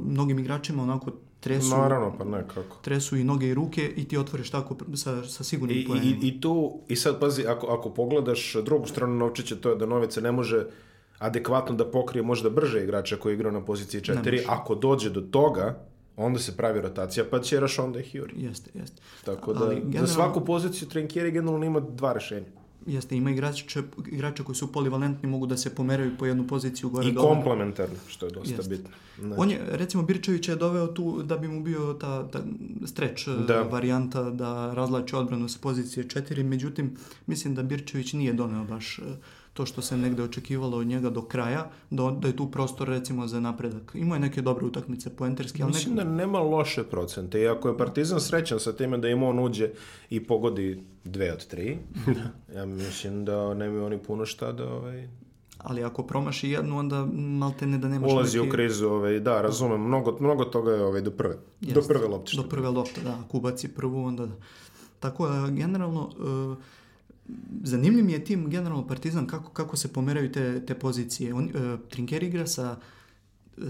[0.00, 1.10] mnogim igračima onako
[1.40, 2.76] tresu, Naravno, pa ne, kako.
[2.76, 6.16] tresu i noge i ruke i ti otvoriš tako sa, sa sigurnim I, poenima.
[6.16, 9.86] i, I tu, i sad pazi, ako, ako pogledaš drugu stranu novčića, to je da
[9.86, 10.66] Novica ne može
[11.18, 14.16] adekvatno da pokrije možda brže igrača koji igra na poziciji 4.
[14.16, 14.44] može.
[14.48, 15.78] Ako dođe do toga,
[16.16, 18.32] onda se pravi rotacija, pa će Rašonda i Hjuri.
[18.36, 19.02] Jeste, jeste.
[19.24, 22.46] Tako da, Ali za generalno- svaku poziciju Trenkjeri generalno ima dva rešenja.
[22.88, 27.08] Jeste, ima igrače, igrače koji su polivalentni, mogu da se pomeraju po jednu poziciju gore
[27.08, 27.28] I dole.
[27.28, 28.68] komplementarno, što je dosta Jeste.
[28.68, 28.90] bitno.
[29.20, 29.34] Ne.
[29.36, 32.42] On je, recimo, Birčević je doveo tu da bi mu bio ta, ta
[32.86, 33.34] streč Da.
[33.38, 33.62] da.
[33.62, 36.96] varijanta da razlači odbranu sa pozicije 4, međutim,
[37.26, 39.02] mislim da Birčević nije doneo baš e,
[39.58, 42.88] to što se negde očekivalo od njega do kraja, da, on- da je tu prostor
[42.88, 43.92] recimo za napredak.
[43.94, 46.04] Imao je neke dobre utakmice poenterski, ali Mislim nek...
[46.04, 47.40] da nema loše procente.
[47.42, 49.70] I ako je Partizan srećan sa time da im on uđe
[50.10, 51.78] i pogodi dve od tri,
[52.56, 54.72] ja mislim da nemaju oni puno šta da...
[54.72, 55.08] Ovaj,
[55.58, 58.48] ali ako promaši jednu, onda malte ne da nemaš ulazi neki...
[58.48, 61.94] u krizu, ovaj, da, razumem, mnogo, mnogo toga je ovaj, do prve, do Jeste.
[61.94, 62.36] prve lopte.
[62.36, 63.18] Do prve lopte, da.
[63.24, 64.34] Ako ubaci prvu, onda da.
[65.00, 66.77] Tako da, generalno, e,
[67.62, 71.34] zanimljiv mi je tim, generalno, Partizan, kako, kako se pomeraju te, te pozicije.
[71.34, 72.76] On, e, Trinker igra sa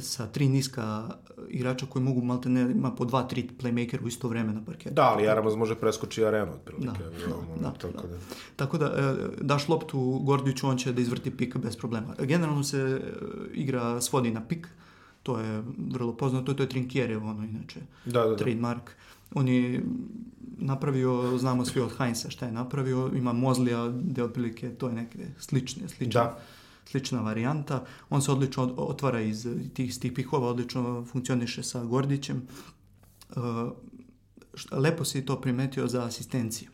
[0.01, 1.09] sa tri niska
[1.49, 4.94] igrača koji mogu malte ne, ima po dva, tri playmaker u isto vreme na parketu.
[4.94, 6.99] Da, ali Jaramaz može preskoči arenu, otprilike.
[7.27, 8.09] Da, ono, da, tako da.
[8.09, 8.18] da.
[8.57, 12.14] Tako da, e, daš loptu Gordiću, on će da izvrti pik bez problema.
[12.18, 13.01] Generalno se e,
[13.55, 14.68] igra svodi na pik,
[15.23, 18.37] to je vrlo poznato, to je Trinkjerev, ono inače, Da, da, da.
[18.37, 18.90] trademark.
[19.33, 19.83] On je
[20.59, 25.27] napravio, znamo svi od Heinza šta je napravio, ima Mozlija, gde otprilike to je neke
[25.38, 26.38] slične, slična, Da.
[26.85, 27.81] slična varijanta.
[28.11, 32.43] On se odlično od- otvara iz tih, iz tih pikova, odlično funkcioniše sa Gordićem.
[33.31, 33.35] E,
[34.73, 36.69] lepo si to primetio za asistencije.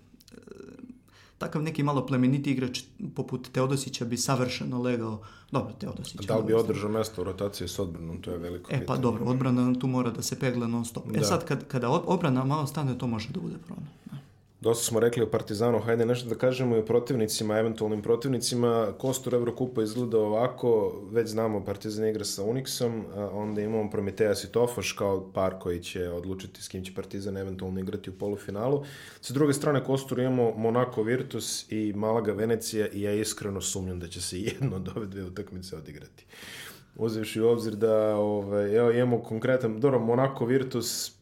[1.44, 2.82] E, Takav neki malo plemeniti igrač
[3.14, 5.20] poput Teodosića bi savršeno legao.
[5.50, 6.20] Dobro, Teodosić.
[6.20, 9.00] Da li bi održao mesto u rotaciji s odbranom, to je veliko E pa pitanje.
[9.00, 11.04] dobro, odbrana tu mora da se pegla non stop.
[11.06, 11.24] E Da.
[11.24, 13.88] sad kad, kada obrana malo stane, to može da bude problem.
[14.64, 18.92] Dosta smo rekli o Partizanu, hajde nešto da kažemo i o protivnicima, eventualnim protivnicima.
[18.98, 24.92] Kostur Evrokupa izgleda ovako, već znamo Partizan igra sa Unixom, onda imamo Prometeas i Tofaš
[24.92, 28.84] kao par koji će odlučiti s kim će Partizan eventualno igrati u polufinalu.
[29.20, 34.08] Sa druge strane Kostur imamo Monaco Virtus i Malaga Venecija i ja iskreno sumnjam da
[34.08, 36.24] će se jedno od ove dve utakmice odigrati.
[36.96, 41.12] Uzevši u obzir da ovaj, evo, imamo konkretan, dobro, Monaco Virtus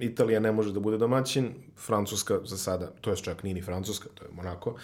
[0.00, 1.48] Italija ne može da bude domaćin,
[1.86, 4.76] Francuska za sada, to je čak nije ni Francuska, to je Monako.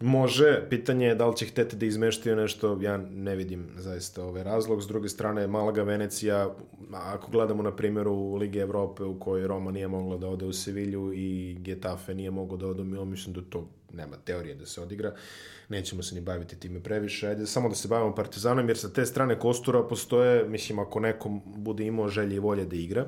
[0.00, 4.42] Može, pitanje je da li će hteti da izmeštaju nešto, ja ne vidim zaista ovaj
[4.42, 4.82] razlog.
[4.82, 6.54] S druge strane, Malaga, Venecija,
[6.92, 11.12] ako gledamo na primjeru Lige Evrope u kojoj Roma nije mogla da ode u Sevilju
[11.14, 14.80] i Getafe nije mogao da ode u Milan, mislim da to nema teorije da se
[14.80, 15.14] odigra,
[15.68, 19.06] nećemo se ni baviti time previše, ajde samo da se bavimo Partizanom, jer sa te
[19.06, 23.06] strane Kostura postoje, mislim, ako nekom bude imao želje i volje da igra,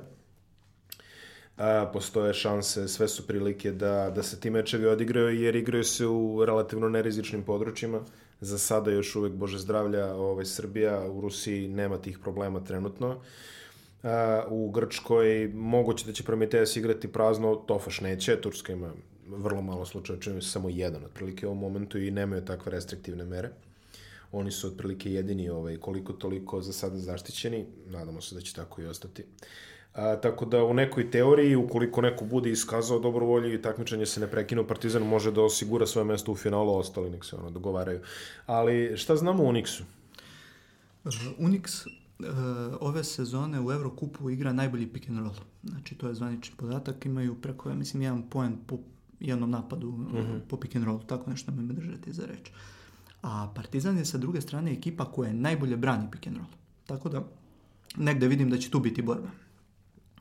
[1.58, 6.06] a, postoje šanse, sve su prilike da, da se ti mečevi odigraju, jer igraju se
[6.06, 8.00] u relativno nerizičnim područjima,
[8.40, 13.20] za sada još uvek, Bože zdravlja, ovaj, Srbija, u Rusiji nema tih problema trenutno,
[14.02, 18.92] a, u Grčkoj moguće da će Prometeas igrati prazno, Tofaš neće, Turska ima
[19.28, 23.24] vrlo malo slučaja, čini se samo jedan otprilike u ovom momentu i nemaju takve restriktivne
[23.24, 23.50] mere.
[24.32, 28.82] Oni su otprilike jedini ovaj, koliko toliko za sada zaštićeni, nadamo se da će tako
[28.82, 29.24] i ostati.
[29.94, 34.26] A, tako da u nekoj teoriji, ukoliko neko bude iskazao dobrovolju i takmičenje se ne
[34.26, 38.00] prekinu, Partizan može da osigura svoje mesto u finalu, a ostali nek se ono dogovaraju.
[38.46, 39.82] Ali šta znamo o Unixu?
[41.38, 42.26] Unix uh,
[42.80, 45.34] ove sezone u Eurokupu igra najbolji pick and roll.
[45.64, 47.06] Znači, to je zvanični podatak.
[47.06, 48.78] Imaju preko, ja mislim, jedan poen po
[49.20, 50.40] jednom napadu uh -huh.
[50.48, 51.00] po pick and rollu.
[51.06, 52.50] Tako nešto me držati za reč.
[53.22, 56.48] A Partizan je sa druge strane ekipa koja je najbolje brani pick and roll.
[56.86, 57.24] Tako da
[57.96, 59.28] negde vidim da će tu biti borba.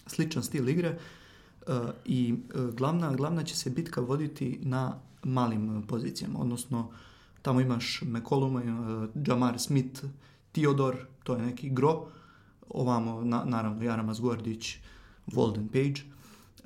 [0.07, 0.97] Sličan stil igre
[1.67, 6.91] uh, i uh, glavna, glavna će se bitka voditi na malim pozicijama, odnosno
[7.41, 10.03] tamo imaš McCollum, uh, Jamar Smith,
[10.51, 12.07] Theodor, to je neki gro,
[12.69, 14.77] ovamo na, naravno Jaramas Gordić,
[15.27, 16.01] Walden Page.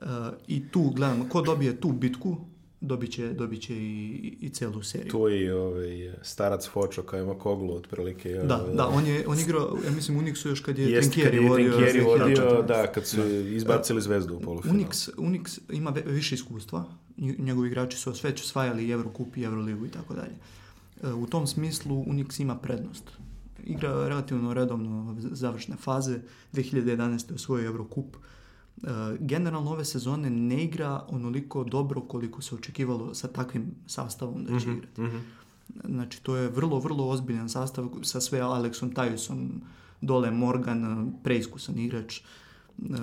[0.01, 0.07] Uh,
[0.47, 2.37] i tu gledamo ko dobije tu bitku
[2.81, 5.11] dobit će, dobit će i, i celu seriju.
[5.11, 8.29] Tu i ovaj, starac Fočo kao ima Koglu otprilike.
[8.29, 11.13] Da, ovaj, da, on je on igrao, ja mislim Unixu još kad je Jest, kad
[11.13, 11.71] Trinkieri je vodio.
[11.71, 12.65] Trinkieri vodio, 2014.
[12.65, 14.79] da, kad su izbacili zvezdu u polufinalu.
[14.79, 16.85] Unix, Unix ima više iskustva,
[17.17, 20.35] Nj- njegovi igrači su sve osvajali Eurocup i Euroligu i tako dalje.
[21.03, 23.03] E, U tom smislu Unix ima prednost.
[23.63, 26.19] Igra relativno redovno završne faze,
[26.53, 27.33] 2011.
[27.35, 28.15] osvojio Eurocup.
[28.15, 28.19] E,
[29.19, 34.67] Generalno ove sezone ne igra onoliko dobro koliko se očekivalo sa takvim sastavom da će
[34.67, 35.01] Mhm, igrati.
[35.01, 35.17] mhm.
[35.85, 39.61] Znači, to je vrlo, vrlo ozbiljan sastav sa sve Alexom Tajusom,
[40.01, 40.81] dole Morgan,
[41.23, 42.17] preiskusan igrač.
[42.17, 42.23] E,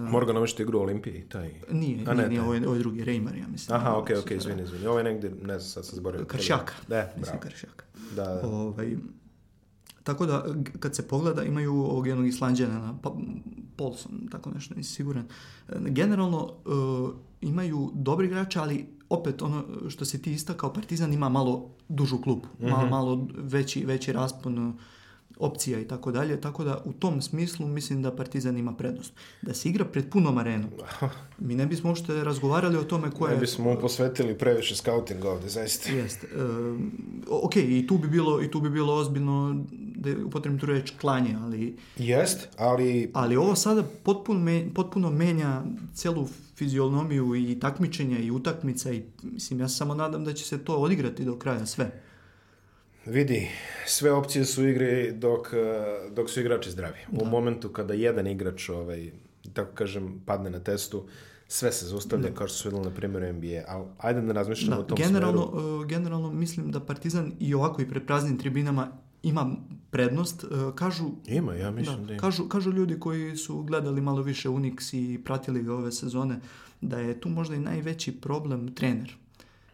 [0.00, 1.48] Morgan ovo što igra u Olimpiji, taj.
[1.72, 3.76] Nije, A nije, ne, nije, ovo je, ovo je drugi, Reimer, ja mislim.
[3.76, 4.86] Aha, Ovo okej, se okej, izvini, izvini.
[4.86, 6.26] Ovo je negde, ne znam, sad sam zaboravio.
[6.26, 6.72] Kršjaka.
[6.88, 7.40] Da, Mislim, bravo.
[7.44, 7.84] Kršjaka.
[8.16, 8.48] Da, da.
[8.48, 8.96] Ovaj,
[10.04, 10.44] tako da,
[10.80, 13.14] kad se pogleda, imaju ovog jednog islanđana, pa,
[13.78, 15.24] Paulson, tako nešto, nisi siguran.
[15.68, 16.70] E, Generalno, e,
[17.40, 18.76] imaju dobri igrače, ali
[19.08, 21.52] opet ono što se ti istakao, Partizan ima malo
[21.88, 22.90] dužu klupu, malo, Mhm.
[22.90, 24.78] malo veći, veći raspon
[25.40, 29.12] opcija i tako dalje, tako da u tom smislu mislim da Partizan ima prednost.
[29.42, 30.70] Da se igra pred punom arenom,
[31.38, 35.48] mi ne bismo uopšte razgovarali o tome ko Ne bismo mu posvetili previše scoutinga ovde,
[35.48, 35.92] zaista.
[35.92, 36.26] Jeste.
[36.36, 36.92] Um,
[37.28, 39.64] ok, i tu bi bilo, i tu bi bilo ozbiljno
[39.96, 45.62] da upotrebim tu reč klanje, ali, Jest, ali ali ovo sada potpuno, me, potpuno menja
[45.94, 50.76] celu fizionomiju i takmičenja i utakmica i mislim ja samo nadam da će se to
[50.76, 52.07] odigrati do kraja sve.
[53.08, 53.48] Vidi,
[53.86, 55.58] sve opcije su u igri dok, eh,
[56.10, 56.98] dok su igrači zdravi.
[57.12, 59.10] U momentu kada jedan igrač, ovaj,
[59.52, 61.04] tako kažem, padne na testu,
[61.48, 63.62] sve se zaustavlja kao što su videli na primjeru NBA.
[63.68, 65.76] Ali ajde da razmišljamo Da, o tom generalno, smeru.
[65.76, 68.88] uh, generalno mislim da Partizan i ovako i pred praznim tribinama
[69.22, 69.56] ima
[69.90, 70.44] prednost.
[70.44, 72.20] Uh, kažu Ima, ja mislim da, Da, ima.
[72.20, 76.40] kažu, kažu ljudi koji su gledali malo više Unix i pratili ga ove sezone,
[76.80, 79.16] da je tu možda i najveći problem trener,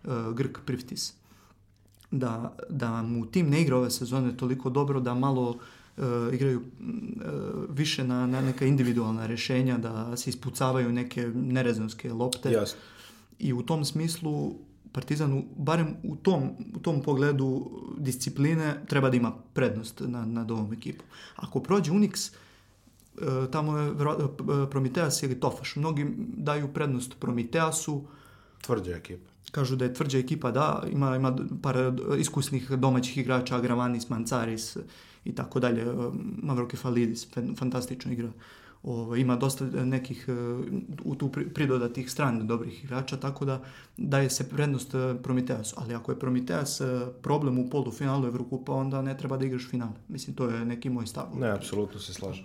[0.05, 1.14] uh, Grk Priftis.
[2.16, 6.64] Da, da mu tim ne igra ove sezone toliko dobro, da malo uh, igraju uh,
[7.70, 12.53] više na, na neka individualna rješenja, da se ispucavaju neke nerezonske lopte.
[12.53, 12.79] Jasno.
[13.38, 14.55] I u tom smislu
[14.92, 20.50] Partizan, u- barem u tom, u tom pogledu discipline, treba da ima prednost na, nad
[20.50, 21.07] ovom ekipom.
[21.37, 23.94] Ako prođe Unix, e, tamo je e,
[24.70, 25.77] Prometeas ili Tofaš.
[25.77, 28.03] Mnogi daju prednost Prometeasu,
[28.62, 29.34] Tvrđa ekipa.
[29.50, 31.76] Kažu da je tvrđa ekipa, da, ima, ima par
[32.18, 34.76] iskusnih domaćih igrača, Agravanis, Mancaris
[35.24, 35.94] i tako dalje, e,
[36.42, 38.28] Mavrokefalidis, fan- fantastično igra.
[38.83, 40.33] Ovo, ima dosta nekih e,
[41.04, 43.62] u tu pri- pridodatih stranih dobrih igrača, tako da
[43.96, 45.74] daje se prednost e, Prometeasu.
[45.78, 46.85] Ali ako je Prometeas e,
[47.22, 49.92] problem u polufinalu Evrokupa, onda ne treba da igraš finale.
[50.09, 51.26] Mislim, to je neki moj stav.
[51.37, 52.44] Ne, apsolutno se slažem.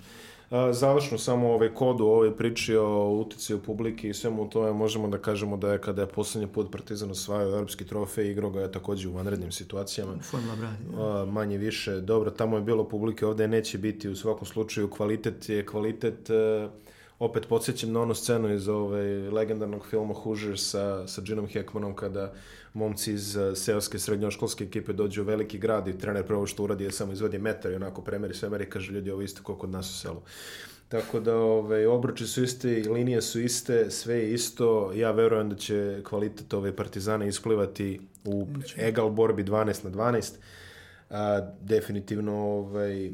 [0.72, 5.18] Završno samo ovaj kod u ovoj priči o uticaju publike i svemu tome možemo da
[5.18, 9.08] kažemo da je kada je poslednji put Partizan osvajao evropski trofej, igrao ga je takođe
[9.08, 10.14] u vanrednim situacijama.
[10.98, 11.26] Da.
[11.26, 15.66] Manje više, dobro, tamo je bilo publike, ovde neće biti u svakom slučaju, kvalitet je
[15.66, 16.68] kvalitet, e,
[17.20, 22.34] opet podsjećam na onu scenu iz ovaj, legendarnog filma Hoosiers sa, sa Ginom Hackmanom kada
[22.74, 26.84] momci iz e, seoske srednjoškolske ekipe dođu u veliki grad i trener prvo što uradi
[26.84, 29.56] je samo izvodi metar i onako premeri sve meri i kaže ljudi ovo isto kao
[29.56, 30.22] kod nas u selu.
[30.90, 34.92] Tako da ovaj, obruči su iste, linije su iste, sve je isto.
[34.96, 40.34] Ja verujem da će kvalitet ove partizane isplivati u egal borbi 12 na 12.
[41.10, 43.12] A, definitivno ovaj,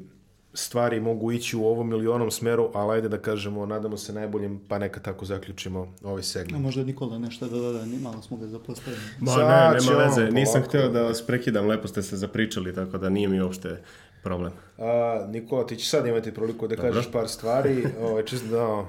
[0.55, 4.61] stvari mogu ići u ovom ili onom smeru, ali ajde da kažemo, nadamo se najboljim,
[4.67, 6.63] pa neka tako zaključimo ovaj A segment.
[6.63, 9.01] možda Nikola nešto da doda, ni malo smo ga zapostavili.
[9.19, 10.31] Ma Sad ne, nema veze.
[10.31, 13.81] Nisam hteo da vas prekidam, lepo ste se zapričali, tako da nije mi uopšte
[14.23, 14.51] problem.
[14.77, 18.85] A, Nikola, ti će sad imati priliku da kažeš par stvari, ovaj, čisto da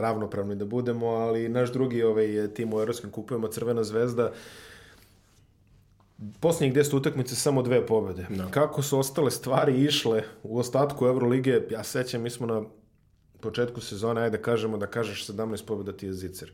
[0.00, 4.32] ravnopravni da budemo, ali naš drugi ovaj, tim u Evropskim kupovima Crvena zvezda
[6.40, 8.26] Posljednjih 10 utakmice samo dve pobjede.
[8.50, 12.62] Kako su ostale stvari išle u ostatku Eurolige, ja sećam, mi smo na
[13.40, 16.52] početku sezone, ajde da kažemo da kažeš 17 pobjeda ti je zicer.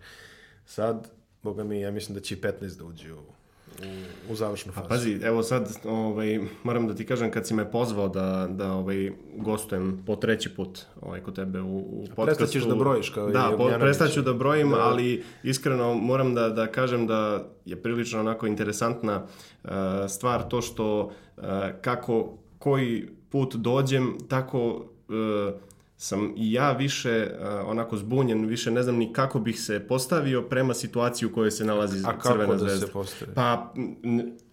[0.67, 1.11] Sad,
[1.43, 3.36] boga mi, ja mislim da će i 15 da uđe u,
[3.83, 4.89] u, u završnu fazu.
[4.89, 9.13] Pazi, evo sad, ovaj, moram da ti kažem, kad si me pozvao da, da ovaj,
[9.37, 12.39] gostujem po treći put ovaj, kod tebe u, u podcastu.
[12.39, 13.81] prestaćeš da brojiš kao i Da, po, Ognjanović.
[13.81, 19.23] prestaću da brojim, ali iskreno moram da, da kažem da je prilično onako interesantna
[19.65, 19.71] uh,
[20.09, 21.03] stvar to što
[21.37, 21.45] uh,
[21.81, 24.67] kako koji put dođem, tako
[25.09, 25.55] uh,
[25.97, 30.43] sam i ja više uh, onako zbunjen, više ne znam ni kako bih se postavio
[30.43, 32.87] prema situaciji u kojoj se nalazi A kako Crvena da se zvezda.
[32.87, 33.33] postavi?
[33.35, 33.73] Pa,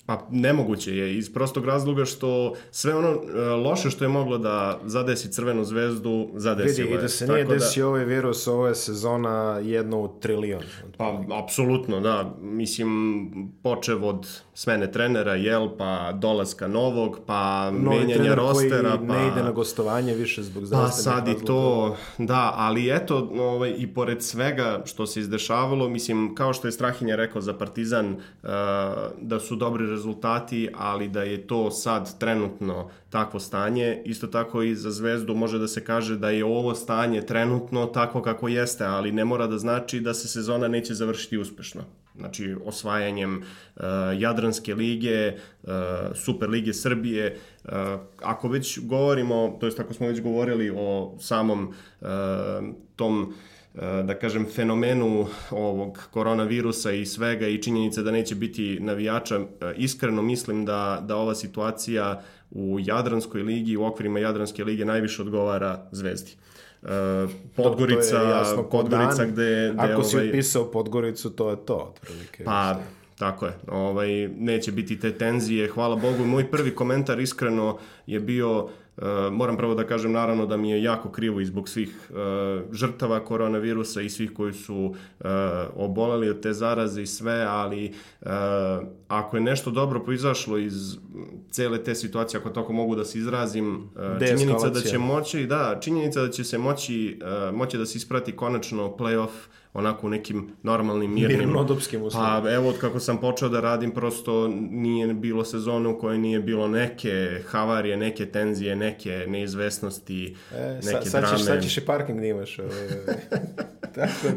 [0.05, 4.79] pa nemoguće je iz prostog razloga što sve ono e, loše što je moglo da
[4.85, 7.01] zadesi Crvenu zvezdu, zadesilo Vidi, i je.
[7.01, 10.63] da se nije Tako desio ovaj virus, ovo je sezona jedno u trilion.
[10.97, 12.35] Pa, apsolutno, da.
[12.41, 19.13] Mislim, počev od smene trenera, jel, pa dolaska novog, pa Novi menjanja rostera, koji pa...
[19.13, 23.73] ne ide na gostovanje više zbog Pa zdravstvenih sad i to, da, ali eto, ovaj,
[23.77, 28.49] i pored svega što se izdešavalo, mislim, kao što je Strahinja rekao za Partizan, uh,
[29.21, 34.75] da su dobri rezultati, ali da je to sad trenutno takvo stanje, isto tako i
[34.75, 39.11] za Zvezdu može da se kaže da je ovo stanje trenutno takvo kako jeste, ali
[39.11, 41.81] ne mora da znači da se sezona neće završiti uspešno.
[42.15, 43.83] Znači, osvajanjem uh,
[44.17, 45.71] Jadranske lige, uh,
[46.15, 47.71] Super lige Srbije, uh,
[48.21, 52.07] ako već govorimo, to jest ako smo već govorili o samom uh,
[52.95, 53.33] tom uh,
[54.03, 59.45] da kažem fenomenu ovog koronavirusa i svega i činjenice da neće biti navijača, uh,
[59.77, 65.87] iskreno mislim da, da ova situacija u Jadranskoj ligi, u okvirima Jadranske lige najviše odgovara
[65.91, 66.31] Zvezdi.
[66.81, 66.89] Uh,
[67.55, 69.31] Podgorica, To je jasno Podgorica dan.
[69.31, 72.43] gde, gde Ako si ovaj, upisao Podgoricu, to je to, otprilike.
[72.43, 72.79] Pa,
[73.17, 73.53] tako je.
[73.67, 76.25] Ovaj, neće biti te tenzije, hvala Bogu.
[76.25, 78.71] Moj prvi komentar iskreno je bio, uh,
[79.31, 82.15] moram prvo da kažem naravno da mi je jako krivo i zbog svih uh,
[82.71, 85.25] žrtava koronavirusa i svih koji su uh,
[85.75, 87.93] oboleli od te zaraze i sve, ali
[89.07, 90.97] ako je nešto dobro proizašlo iz
[91.49, 93.89] cele te situacije, ako tako mogu da se izrazim,
[94.27, 97.19] činjenica da će moći, da, činjenica da će se moći,
[97.53, 99.29] moći da se isprati konačno playoff
[99.73, 101.37] onako u nekim normalnim, mirnim...
[101.39, 102.41] Mirnodopskim uslovima.
[102.41, 106.39] Pa evo, od kako sam počeo da radim, prosto nije bilo sezone u kojoj nije
[106.39, 111.37] bilo neke havarije, neke tenzije, neke neizvesnosti, E, sa, neke sad, drame.
[111.37, 112.59] ćeš, sad ćeš i parking da imaš.
[112.59, 112.87] Ovaj,
[113.95, 114.27] tako,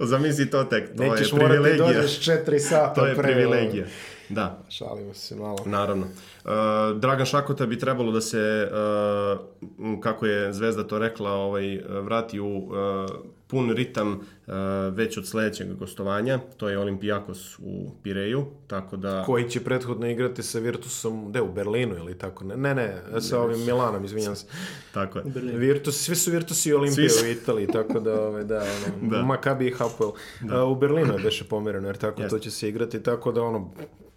[0.00, 2.00] Zamisli to tek, to nećeš je morati da privilegija.
[2.00, 3.22] dođeš četiri sata To je pre.
[3.22, 3.86] privilegija.
[4.28, 4.44] Da.
[4.44, 5.58] ovaj, Šalimo se malo.
[5.66, 6.06] Naravno.
[6.44, 6.50] Uh,
[6.96, 8.68] Dragan Šakota bi trebalo da se,
[9.78, 13.10] uh, kako je Zvezda to rekla, ovaj, vrati u uh,
[13.50, 14.54] pun ritam uh,
[14.92, 16.38] već od sledećeg gostovanja.
[16.56, 19.22] To je Olimpijakos u Pireju, tako da...
[19.26, 22.44] Koji će prethodno igrati sa Virtusom, gde, u Berlinu ili tako?
[22.44, 24.46] Ne, ne, ne sa ovim Milanom, izvinjam se.
[24.94, 25.24] Tako je.
[25.56, 27.24] Virtus, svi su Virtusi i Olimpije su.
[27.24, 29.22] u Italiji, tako da, ovaj, da, ono, Da.
[29.22, 30.10] Maccabi i Hapoel.
[30.50, 32.36] A, u Berlinu je beše pomereno, jer tako Jeste.
[32.36, 33.72] to će se igrati, tako da, ono,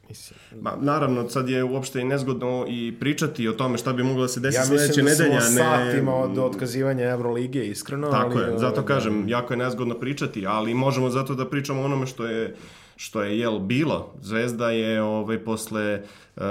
[0.10, 4.22] mislim, Ma, naravno, sad je uopšte i nezgodno i pričati o tome šta bi moglo
[4.22, 8.12] da se desi ja sledeće mislim da smo satima od otkazivanja Evrolige, iskreno.
[8.12, 11.82] Tako ali, je, zato ovaj, kažem, jako je nezgodno pričati, ali možemo zato da pričamo
[11.82, 12.56] o onome što je
[12.96, 14.13] što je jel bilo.
[14.22, 16.02] Zvezda je ovaj posle
[16.36, 16.44] uh,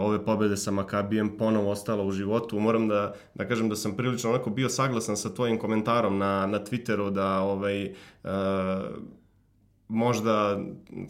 [0.00, 2.60] ove pobede sa Makabijem ponovo ostala u životu.
[2.60, 6.64] Moram da da kažem da sam prilično onako bio saglasan sa tvojim komentarom na na
[6.64, 8.30] Twitteru da ovaj uh,
[9.90, 10.60] možda,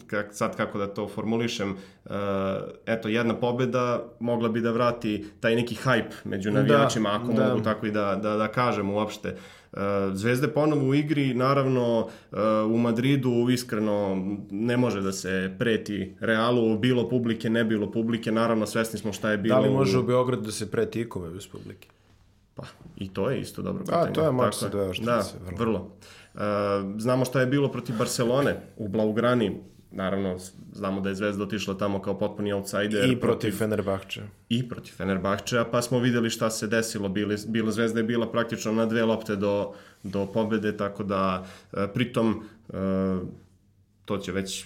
[0.07, 1.71] kak, sad kako da to formulišem,
[2.05, 2.11] uh,
[2.85, 7.47] eto, jedna pobeda mogla bi da vrati taj neki hype među navijačima, Da, ako da.
[7.47, 9.35] mogu tako i da, da, da kažem uopšte.
[9.71, 9.79] Uh,
[10.13, 12.37] Zvezde ponovo u igri, naravno uh,
[12.67, 14.17] u Madridu iskreno
[14.51, 19.31] ne može da se preti Realu, bilo publike, ne bilo publike, naravno svesni smo šta
[19.31, 19.55] je bilo.
[19.55, 20.03] Da li može u...
[20.03, 21.87] Beogradu da se preti ikome bez publike?
[22.55, 22.63] Pa,
[22.97, 24.13] i to je isto dobro A, pitanje.
[24.13, 25.57] to je mač Tako sa dve oštrice, Da, vrlo.
[25.57, 25.91] vrlo.
[26.33, 26.41] Uh,
[26.97, 29.57] znamo šta je bilo protiv Barcelone u Blaugrani.
[29.91, 30.37] Naravno,
[30.73, 33.09] znamo da je Zvezda otišla tamo kao potpuni outsider.
[33.09, 34.21] I protiv Fenerbahče.
[34.49, 37.09] I protiv Fenerbahčeja, pa smo videli šta se desilo.
[37.09, 39.73] Bili, bila Zvezda je bila praktično na dve lopte do,
[40.03, 42.75] do pobede, tako da uh, pritom uh,
[44.05, 44.65] to će već,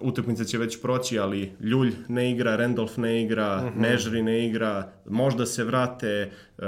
[0.00, 3.80] utakmica će već proći, ali Ljulj ne igra, Randolph ne igra, uh -huh.
[3.80, 6.64] Nežri ne igra, možda se vrate uh,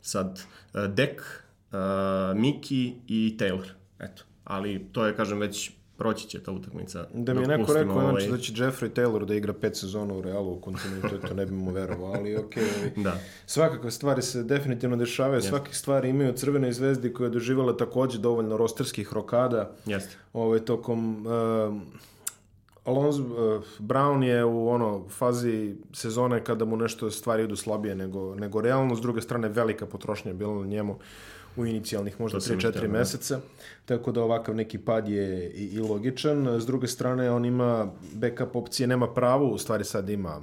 [0.00, 0.40] sad
[0.88, 1.42] Dek,
[1.72, 1.78] uh,
[2.40, 3.68] Miki i Taylor.
[3.98, 4.22] Eto.
[4.44, 7.06] Ali to je, kažem, već proći će ta utakmica.
[7.14, 8.26] Da mi je neko rekao ovaj...
[8.26, 11.52] znači, da će Jeffrey Taylor da igra pet sezona u Realu u kontinuitetu, ne bi
[11.52, 12.44] mu verovao, ali ok.
[12.56, 13.18] Okay, da.
[13.46, 15.48] Svakakve stvari se definitivno dešavaju, yes.
[15.48, 19.70] svake stvari imaju crvene zvezdi koje je doživala takođe dovoljno rosterskih rokada.
[19.86, 20.16] Jeste.
[20.32, 21.26] Ovaj, tokom...
[21.26, 21.74] Uh,
[22.84, 28.34] Alonso uh, Brown je u ono fazi sezone kada mu nešto stvari idu slabije nego,
[28.34, 30.98] nego realno, s druge strane velika potrošnja je bila na njemu
[31.56, 32.88] u inicijalnih možda 3-4 da.
[32.88, 33.40] meseca,
[33.84, 36.60] tako da ovakav neki pad je i, i logičan.
[36.60, 40.40] S druge strane, on ima backup opcije, nema pravu, u stvari sad ima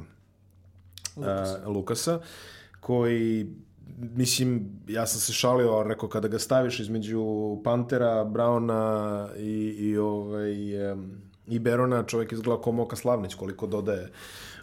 [1.18, 1.50] Lukas.
[1.66, 2.20] uh, Lukasa,
[2.80, 3.48] koji
[3.98, 7.24] mislim, ja sam se šalio, ali rekao, kada ga staviš između
[7.64, 11.12] Pantera, Brauna i, i, ovaj, um,
[11.48, 14.10] i Berona, čovjek izgleda kao Moka Slavnić, koliko dodaje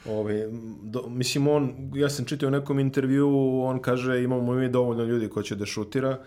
[0.07, 0.48] Ove,
[0.82, 5.28] do, mislim, on, ja sam čitao u nekom intervju, on kaže imamo mi dovoljno ljudi
[5.28, 6.18] koji će da šutira,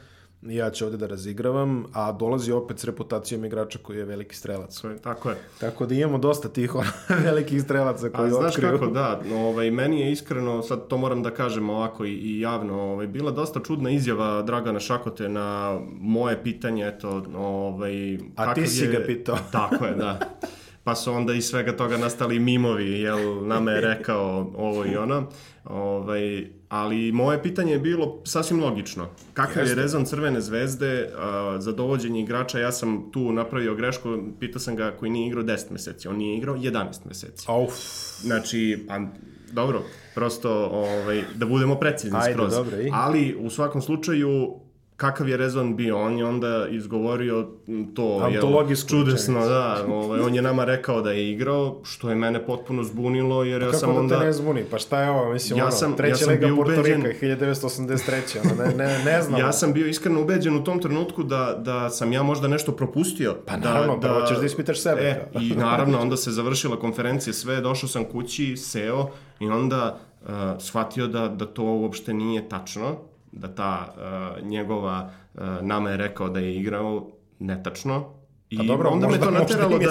[0.45, 4.81] ja ću ovde da razigravam, a dolazi opet s reputacijom igrača koji je veliki strelac.
[5.01, 5.35] Tako je.
[5.59, 6.71] Tako da imamo dosta tih
[7.25, 11.31] velikih strelaca koji a, znaš kako, da, ovaj, meni je iskreno, sad to moram da
[11.31, 16.87] kažem ovako i, i javno, ovaj, bila dosta čudna izjava Dragana Šakote na moje pitanje,
[16.87, 18.91] eto, ovaj, a ti si je...
[18.91, 19.37] ga pitao.
[19.51, 20.19] Tako je, da.
[20.83, 25.27] pa su onda iz svega toga nastali mimovi, jel, nama je rekao ovo i ono.
[25.65, 29.07] Ovaj, ali moje pitanje je bilo sasvim logično.
[29.33, 32.59] Kakav je rezon Crvene zvezde a, za dovođenje igrača?
[32.59, 36.07] Ja sam tu napravio grešku, pitao sam ga koji nije igrao 10 meseci.
[36.07, 37.45] On nije igrao 11 meseci.
[37.47, 37.73] Auf.
[38.21, 39.07] Znači, a,
[39.51, 39.83] dobro,
[40.15, 42.53] prosto ovaj, da budemo precizni Ajde, skroz.
[42.53, 42.89] Dobro, i?
[42.93, 44.53] Ali u svakom slučaju
[44.97, 47.47] kakav je rezon bio, on je onda izgovorio
[47.95, 48.29] to
[48.69, 52.83] je čudesno, da, ovaj, on je nama rekao da je igrao, što je mene potpuno
[52.83, 54.15] zbunilo, jer pa ja sam da onda...
[54.15, 56.17] Kako da te ne zbuni, pa šta je ovo, mislim, ja ono, sam, treća ja
[56.17, 56.81] sam lega Porto.
[56.81, 58.39] Rika, 1983.
[58.43, 59.39] Ono, ne, ne, ne znam.
[59.39, 63.35] ja sam bio iskreno ubeđen u tom trenutku da, da sam ja možda nešto propustio.
[63.45, 65.01] Pa naravno, da, da, ćeš da ispitaš sebe.
[65.01, 69.07] E, I naravno, onda se završila konferencija, sve, došao sam kući, seo
[69.39, 70.29] i onda uh,
[70.59, 72.97] shvatio da, da to uopšte nije tačno,
[73.33, 77.07] da ta uh, njegova uh, nama je rekao da je igrao
[77.39, 78.13] netačno,
[78.49, 79.85] I pa dobro, onda me to nateralo da,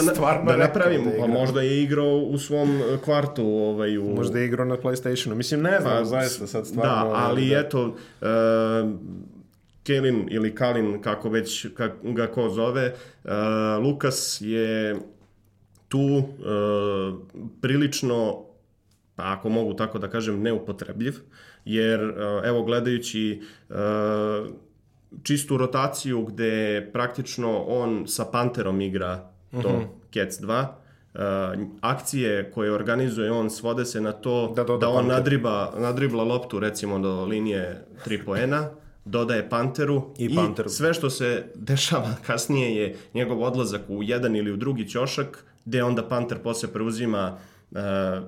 [0.52, 3.46] da napravim, da pa možda je igrao u svom kvartu.
[3.46, 4.04] Ovaj, u...
[4.04, 5.34] Možda je igrao na Playstationu.
[5.34, 7.12] Mislim, ne znam, pa, zaista sad stvarno...
[7.12, 7.58] Da, ali da...
[7.58, 8.90] eto, uh,
[9.82, 13.30] Kelin ili Kalin, kako već kak, ga ko zove, uh,
[13.84, 14.96] Lukas je
[15.88, 16.24] tu uh,
[17.60, 18.44] prilično,
[19.16, 21.14] pa ako mogu tako da kažem, neupotrebljiv.
[21.14, 23.76] Uh, jer uh, evo gledajući uh,
[25.22, 29.86] čistu rotaciju gde praktično on sa Panterom igra to uh -huh.
[30.12, 30.66] Cats 2,
[31.14, 31.20] Uh,
[31.80, 36.98] akcije koje organizuje on svode se na to da, da on nadriba, nadribla loptu recimo
[36.98, 38.70] do linije 3 poena,
[39.04, 40.68] dodaje Panteru i, i Panteru.
[40.68, 45.82] sve što se dešava kasnije je njegov odlazak u jedan ili u drugi ćošak gde
[45.82, 47.38] onda Panter posle preuzima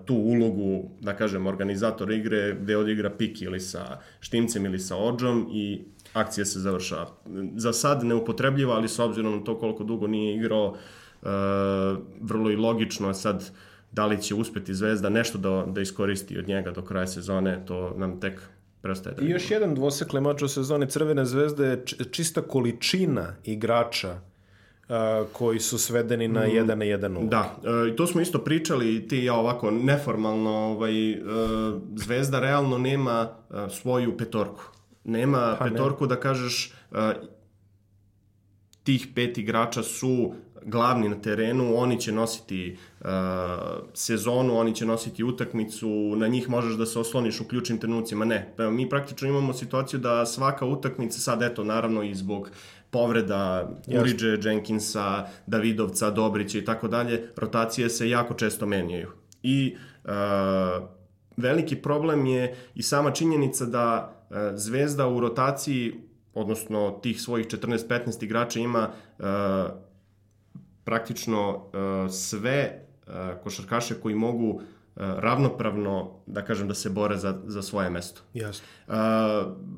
[0.04, 5.48] tu ulogu, da kažem, organizator igre gde odigra pik ili sa Štimcem ili sa Ođom
[5.52, 7.10] i akcija se završava.
[7.56, 11.28] Za sad neupotrebljiva, ali s obzirom na to koliko dugo nije igrao, uh,
[12.20, 13.50] vrlo i logično je sad
[13.92, 17.94] da li će uspeti Zvezda nešto da, da iskoristi od njega do kraja sezone, to
[17.96, 18.40] nam tek
[18.82, 19.16] preostaje.
[19.16, 24.20] Da I još jedan dvosekli mač u sezoni Crvene zvezde je čista količina igrača
[25.32, 29.08] koji su svedeni na 1 mm, na 1 Da, uh, i to smo isto pričali
[29.08, 31.26] ti ja ovako neformalno, ovaj, uh,
[31.96, 34.62] Zvezda realno nema uh, svoju petorku.
[35.04, 36.08] Nema pa petorku ne.
[36.08, 36.98] da kažeš uh,
[38.82, 40.32] tih pet igrača su
[40.64, 43.08] glavni na terenu, oni će nositi uh,
[43.94, 48.24] sezonu, oni će nositi utakmicu, na njih možeš da se osloniš u ključnim trenucima.
[48.24, 52.50] Ne, pa mi praktično imamo situaciju da svaka utakmica, sad eto, naravno i zbog
[52.94, 53.70] povreda
[54.00, 59.08] Uriđe, Jenkinsa, Davidovca, Dobrića i tako dalje, rotacije se jako često menjaju.
[59.42, 60.10] I uh,
[61.36, 65.94] veliki problem je i sama činjenica da uh, Zvezda u rotaciji,
[66.34, 69.24] odnosno tih svojih 14-15 igrača ima uh,
[70.84, 74.60] praktično uh, sve uh, košarkaše koji mogu
[74.96, 78.20] ravnopravno, da kažem, da se bore za, za svoje mesto.
[78.34, 78.66] Jasno.
[78.86, 78.94] Uh,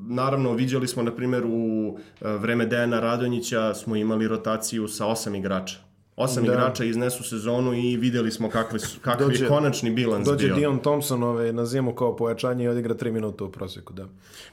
[0.09, 5.86] naravno, viđali smo, na primjer, u vreme Dejana Radonjića smo imali rotaciju sa osam igrača.
[6.17, 6.51] Osam Da.
[6.51, 10.55] igrača iznesu sezonu i videli smo kakve su, kakav Dođe- je konačni bilans Dođe bio.
[10.55, 14.05] Dion Thompson ovaj, na zimu kao pojačanje i odigra 3 minuta u prosjeku, da.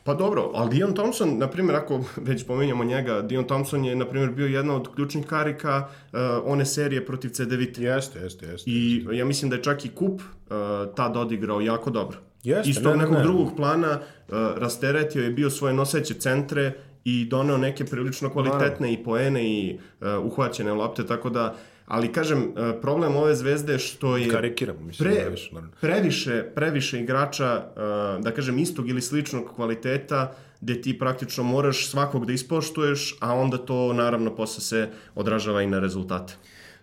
[0.04, 4.04] Pa dobro, ali Dion Thompson, na primjer, ako već pominjamo njega, Dion Thompson je, na
[4.06, 5.76] primjer, bio jedna od ključnih karika
[6.12, 7.80] uh, one serije protiv CDVita.
[7.82, 8.70] Jeste, jeste, jeste.
[8.70, 10.56] I ja mislim da je čak i Kup uh,
[10.94, 12.18] tad odigrao jako dobro.
[12.42, 13.22] Jeste, Iz tog ne, ne, nekog ne.
[13.22, 16.72] drugog plana uh, rasteretio je bio svoje noseće centre
[17.04, 21.54] i doneo neke prilično kvalitetne i poene i uh, uhvaćene lopte, tako da
[21.86, 25.76] ali kažem, uh, problem ove zvezde što je Karikiramo, mislim, pre, da više, naravno.
[25.80, 32.26] previše, previše igrača, uh, da kažem, istog ili sličnog kvaliteta, gde ti praktično moraš svakog
[32.26, 36.34] da ispoštuješ, a onda to naravno posle se odražava i na rezultate.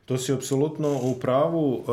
[0.05, 1.73] To si apsolutno u pravu.
[1.73, 1.85] Uh,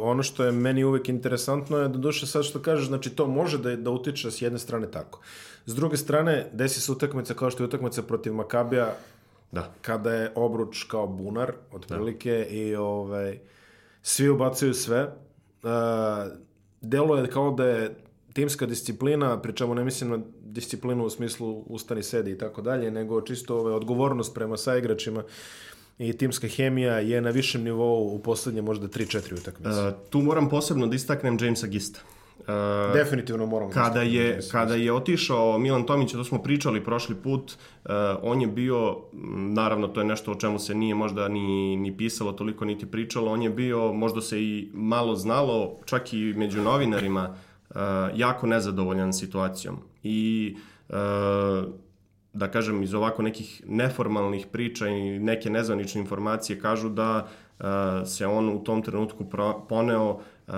[0.00, 3.58] ono što je meni uvek interesantno je da duše sad što kažeš, znači to može
[3.58, 5.20] da, da utiče s jedne strane tako.
[5.66, 8.96] S druge strane, desi se utakmica kao što je utakmica protiv Makabija,
[9.52, 9.72] Da.
[9.82, 13.38] kada je obruč kao bunar, otprilike, i ovaj,
[14.02, 15.02] svi ubacuju sve.
[15.62, 15.70] Uh,
[16.80, 17.94] delo je kao da je
[18.32, 22.90] timska disciplina, pri čemu ne mislim na disciplinu u smislu ustani, sedi i tako dalje,
[22.90, 25.22] nego čisto ove, odgovornost prema saigračima
[25.98, 29.80] i timska hemija je na višem nivou u poslednje možda 3-4 utakmice.
[29.80, 32.00] Uh, tu moram posebno da istaknem Jamesa Gista.
[32.48, 33.70] Uh, Definitivno moramo.
[33.70, 37.52] da kada je, kada je otišao Milan Tomić, to smo pričali prošli put,
[37.84, 37.90] uh,
[38.22, 38.96] on je bio,
[39.52, 43.32] naravno to je nešto o čemu se nije možda ni, ni pisalo toliko niti pričalo,
[43.32, 47.34] on je bio, možda se i malo znalo, čak i među novinarima,
[47.70, 47.76] uh,
[48.14, 49.76] jako nezadovoljan situacijom.
[50.02, 50.56] I
[50.88, 50.96] uh,
[52.32, 57.26] da kažem, iz ovako nekih neformalnih priča i neke nezvanične informacije kažu da
[57.58, 57.66] uh,
[58.04, 60.54] se on u tom trenutku pro, poneo uh,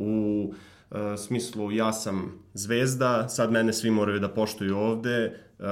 [0.00, 0.44] u
[0.90, 5.66] uh, smislu ja sam zvezda, sad mene svi moraju da poštuju ovde, uh,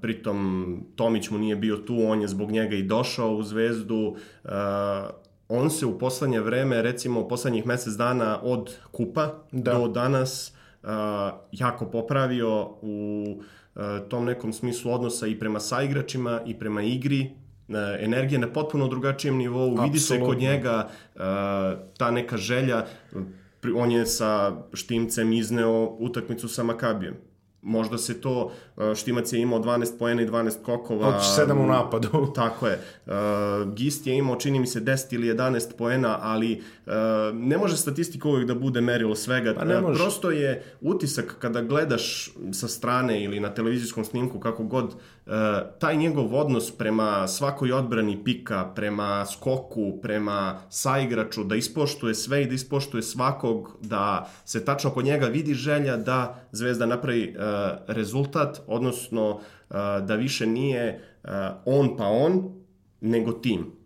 [0.00, 4.50] pritom Tomić mu nije bio tu, on je zbog njega i došao u zvezdu, uh,
[5.48, 9.74] on se u poslednje vreme, recimo poslednjih mesec dana od kupa Da.
[9.74, 10.52] do danas
[10.82, 10.88] uh,
[11.52, 13.24] jako popravio u
[13.74, 17.30] uh, tom nekom smislu odnosa i prema saigračima i prema igri,
[17.68, 21.20] Uh, energija na potpuno drugačijem nivou, vidi se kod njega uh,
[21.98, 22.84] ta neka želja,
[23.76, 27.16] on je sa Štimcem izneo utakmicu sa Makabijem.
[27.62, 31.08] Možda se to, uh, Štimac je imao 12 poena i 12 kokova.
[31.08, 32.08] Od sedam u napadu.
[32.34, 32.80] Tako je.
[33.06, 33.12] Uh,
[33.74, 36.92] Gist je imao, čini mi se, 10 ili 11 poena, ali uh,
[37.34, 39.54] ne može statistika uvijek da bude merilo svega.
[39.54, 39.98] Pa ne može.
[39.98, 44.94] Prosto je utisak kada gledaš sa strane ili na televizijskom snimku, kako god,
[45.78, 52.46] taj njegov odnos prema svakoj odbrani pika, prema skoku, prema saigraču, da ispoštuje sve i
[52.46, 57.36] da ispoštuje svakog, da se tačno kod njega vidi želja da Zvezda napravi
[57.86, 59.40] rezultat, odnosno uh,
[60.06, 61.30] da više nije uh,
[61.64, 62.60] on pa on,
[63.00, 63.79] nego tim.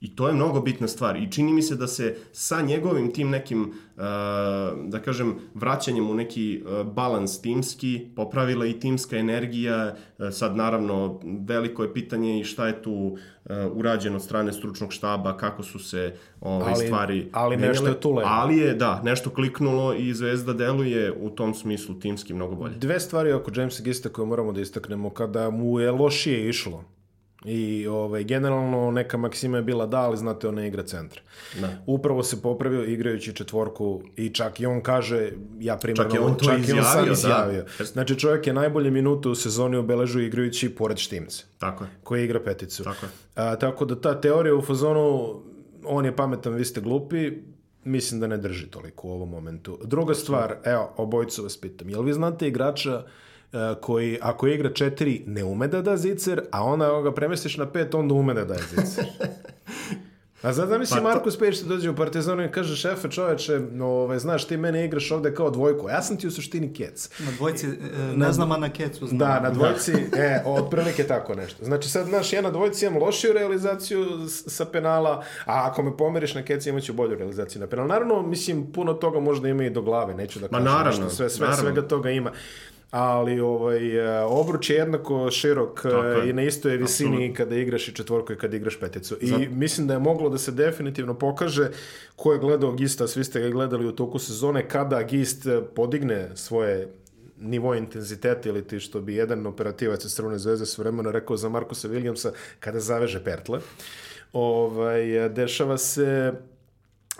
[0.00, 1.16] I to je mnogo bitna stvar.
[1.16, 4.02] I čini mi se da se sa njegovim tim nekim, uh,
[4.86, 9.94] da kažem, vraćanjem u neki uh, balans timski, popravila i timska energija.
[10.18, 13.16] Uh, sad, naravno, veliko je pitanje i šta je tu
[13.72, 17.72] urađeno od strane stručnog štaba, kako su se ove, Ali- stvari ali menjale.
[17.72, 18.28] nešto je tu lepo.
[18.32, 22.74] Ali je, da, nešto kliknulo i Zvezda deluje u tom smislu timski mnogo bolje.
[22.74, 25.10] Dve stvari oko Jamesa Gista koje moramo da istaknemo.
[25.10, 26.84] Kada mu je lošije išlo,
[27.44, 31.20] I ovaj, generalno neka maksima je bila da, ali znate, on ne igra centra.
[31.60, 31.68] Da.
[31.86, 36.36] Upravo se popravio igrajući četvorku i čak i on kaže, ja primjerno, Čak je on
[36.36, 37.12] to čak i on sam izjavio, da.
[37.12, 37.64] izjavio.
[37.92, 41.90] Znači čovjek je najbolje minute u sezoni obeležio igrajući pored Štimca, Tako je.
[42.02, 42.84] koji igra peticu.
[42.84, 43.10] Tako je.
[43.34, 45.34] A, tako da ta teorija u fazonu,
[45.84, 47.32] on je pametan, vi ste glupi,
[47.84, 49.78] mislim da ne drži toliko u ovom momentu.
[49.84, 53.02] Druga stvar, evo, obojicu vas pitam, jel vi znate igrača
[53.80, 57.66] koji, ako igra četiri, ne ume da da zicer, a onda ako ga premestiš na
[57.66, 59.04] pet, onda ume da daje zicer.
[60.42, 63.60] A sad zamisli Pa to- Marko Spejić što dođe u Partizanu i kaže šefe čoveče,
[63.72, 66.74] no, ove, znaš ti mene igraš ovde kao dvojku, a ja sam ti u suštini
[66.74, 67.10] kec.
[67.18, 67.70] Na dvojci e,
[68.16, 69.18] ne znam, a na kecu znam.
[69.18, 71.64] Da, na dvojci, e, otprilike tako nešto.
[71.64, 76.34] Znači sad, znaš, ja na dvojci imam lošiju realizaciju sa penala, a ako me pomeriš
[76.34, 77.86] na keci imat ću bolju realizaciju na penal.
[77.86, 81.30] Naravno, mislim, puno toga možda ima i do glave, neću da kažem naravno, nešto, sve,
[81.30, 81.64] sve, naravno.
[81.64, 82.32] svega toga ima.
[82.90, 86.30] Ali ovaj, e, obruč je jednako širok e, je.
[86.30, 89.16] i na istoj je visini kada igraš i četvorku i kada igraš peticu.
[89.20, 91.70] I mislim da je moglo da se definitivno pokaže
[92.16, 96.30] ko je gledao Gista, svi ste ga gledali u toku sezone, kada Gist e, podigne
[96.34, 96.88] svoje
[97.40, 101.48] nivo intenziteta ili ti što bi jedan operativac iz Crvene zvezde s vremena rekao za
[101.48, 102.30] Markusa Williamsa
[102.60, 103.60] kada zaveže pertle.
[104.32, 106.32] Ovaj, dešava se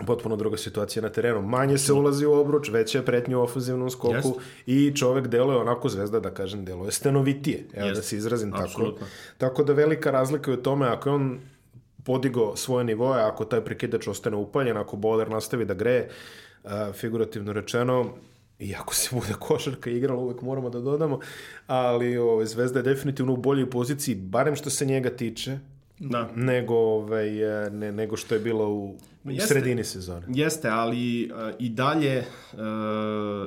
[0.05, 1.41] potpuno druga situacija na terenu.
[1.41, 4.39] Manje se ulazi u obruč, veća je pretnja u ofenzivnom skoku Jest.
[4.65, 7.65] i čovek deluje onako zvezda, da kažem, deluje stanovitije.
[7.73, 7.99] Evo Jest.
[7.99, 8.63] da se izrazim tako.
[8.63, 9.07] Apsolutno.
[9.37, 11.39] Tako da velika razlika je u tome ako je on
[12.03, 16.09] podigo svoje nivoje, ako taj prekidač ostane upaljen, ako boler nastavi da greje,
[16.93, 18.13] figurativno rečeno,
[18.59, 21.19] iako se bude košarka igrala, uvek moramo da dodamo,
[21.67, 25.59] ali ove, Zvezda je definitivno u boljoj poziciji, barem što se njega tiče,
[26.03, 26.29] Da.
[26.35, 27.29] nego, ovaj,
[27.71, 29.47] ne, nego što je bilo u Jeste.
[29.47, 30.25] sredini sezone.
[30.29, 32.23] Jeste, ali uh, i dalje
[32.53, 32.59] uh,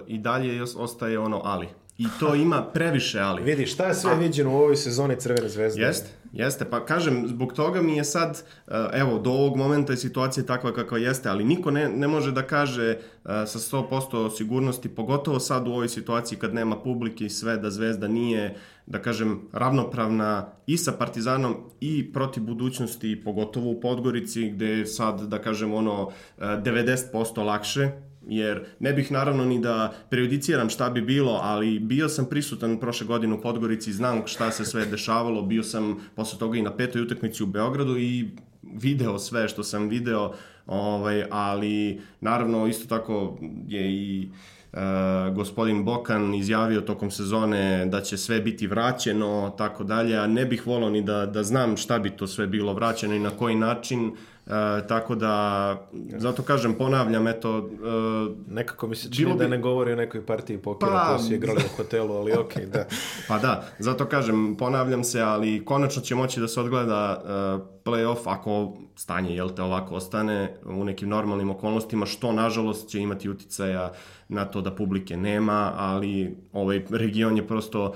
[0.06, 1.68] i dalje os- ostaje ono ali.
[1.98, 3.42] I to ima previše ali.
[3.42, 5.82] Vidi, šta je sve viđeno u ovoj sezoni Crvene zvezde?
[5.82, 6.64] Jeste, jeste.
[6.64, 10.72] Pa kažem, zbog toga mi je sad, uh, evo, do ovog momenta je situacija takva
[10.72, 15.68] kakva jeste, ali niko ne, ne može da kaže uh, sa 100% sigurnosti, pogotovo sad
[15.68, 18.56] u ovoj situaciji kad nema publike i sve, da Zvezda nije,
[18.86, 25.20] da kažem, ravnopravna i sa Partizanom i protiv budućnosti, pogotovo u Podgorici, gde je sad,
[25.20, 27.90] da kažem, ono, uh, 90% lakše,
[28.28, 33.06] jer ne bih naravno ni da prejudiciram šta bi bilo, ali bio sam prisutan prošle
[33.06, 37.02] godine u Podgorici, znam šta se sve dešavalo, bio sam posle toga i na petoj
[37.02, 38.30] utakmici u Beogradu i
[38.62, 40.32] video sve što sam video,
[40.66, 44.28] ovaj, ali naravno isto tako je i
[44.74, 50.44] Uh, gospodin Bokan izjavio tokom sezone da će sve biti vraćeno, tako dalje, a ne
[50.44, 53.54] bih volao ni da, da znam šta bi to sve bilo vraćeno i na koji
[53.54, 54.12] način,
[54.46, 54.52] uh,
[54.88, 55.76] tako da,
[56.16, 60.26] zato kažem, ponavljam, eto, uh, Nekako mi se čini da bi- ne govori o nekoj
[60.26, 62.84] partiji pokera Pa- koju su igrali u hotelu, ali okej, da.
[63.28, 67.30] Pa da, zato kažem, ponavljam se, ali konačno će moći da se odgleda uh,
[67.84, 73.28] playoff ako stanje, jel te, ovako ostane u nekim normalnim okolnostima, što nažalost će imati
[73.28, 73.92] uticaja
[74.28, 77.92] na to da publike nema, ali ovaj region je prosto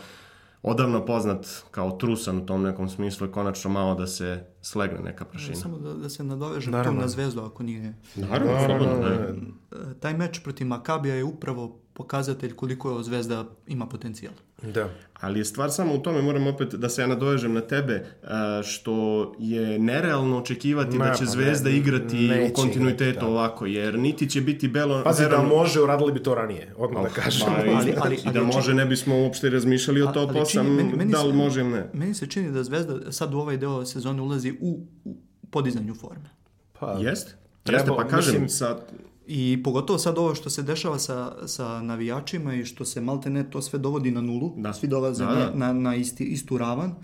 [0.62, 5.24] odavno poznat kao trusan u tom nekom smislu i konačno malo da se slegne neka
[5.24, 5.56] prašina.
[5.56, 6.92] Samo da, da se nadovežem Naravno.
[6.92, 7.94] tu na zvezdu ako nije.
[8.16, 9.16] Naravno, Da, slobodno, da, da.
[9.16, 9.32] da.
[9.90, 14.32] E, Taj meč protiv Makabija je upravo pokazatelj koliko zvezda ima potencijal.
[14.64, 14.88] da.
[15.14, 18.62] Ali je stvar samo u tome, moram opet da se ja nadovežem na tebe, a,
[18.64, 18.92] što
[19.38, 23.26] je nerealno očekivati Ma, da će pa Zvezda ne, igrati neće u kontinuitetu da.
[23.26, 25.02] ovako, jer niti će biti Belo...
[25.04, 27.46] Pazi, da Verano- može, uradili bi to ranije, odmah da kažem.
[27.48, 30.30] Pa, i, Ali- ali- i da ali može, ne bismo uopšte razmišljali o A- top
[30.30, 31.90] ali 8, čini- meni- meni da li može ili ne.
[31.94, 35.16] Meni se čini da zvezda sad u ovaj deo sezone ulazi u, u
[35.50, 36.30] podizanju forme.
[36.72, 37.34] Pa, Jeste?
[37.62, 38.92] Treba, Jeste, pa kažem, mislim- sad,
[39.26, 43.50] I pogotovo sad ovo što se dešava sa, sa navijačima i što se malte ne
[43.50, 44.72] to sve dovodi na nulu, Da.
[44.72, 45.52] svi dolaze Da, da.
[45.54, 46.94] na, na isti, istu ravan,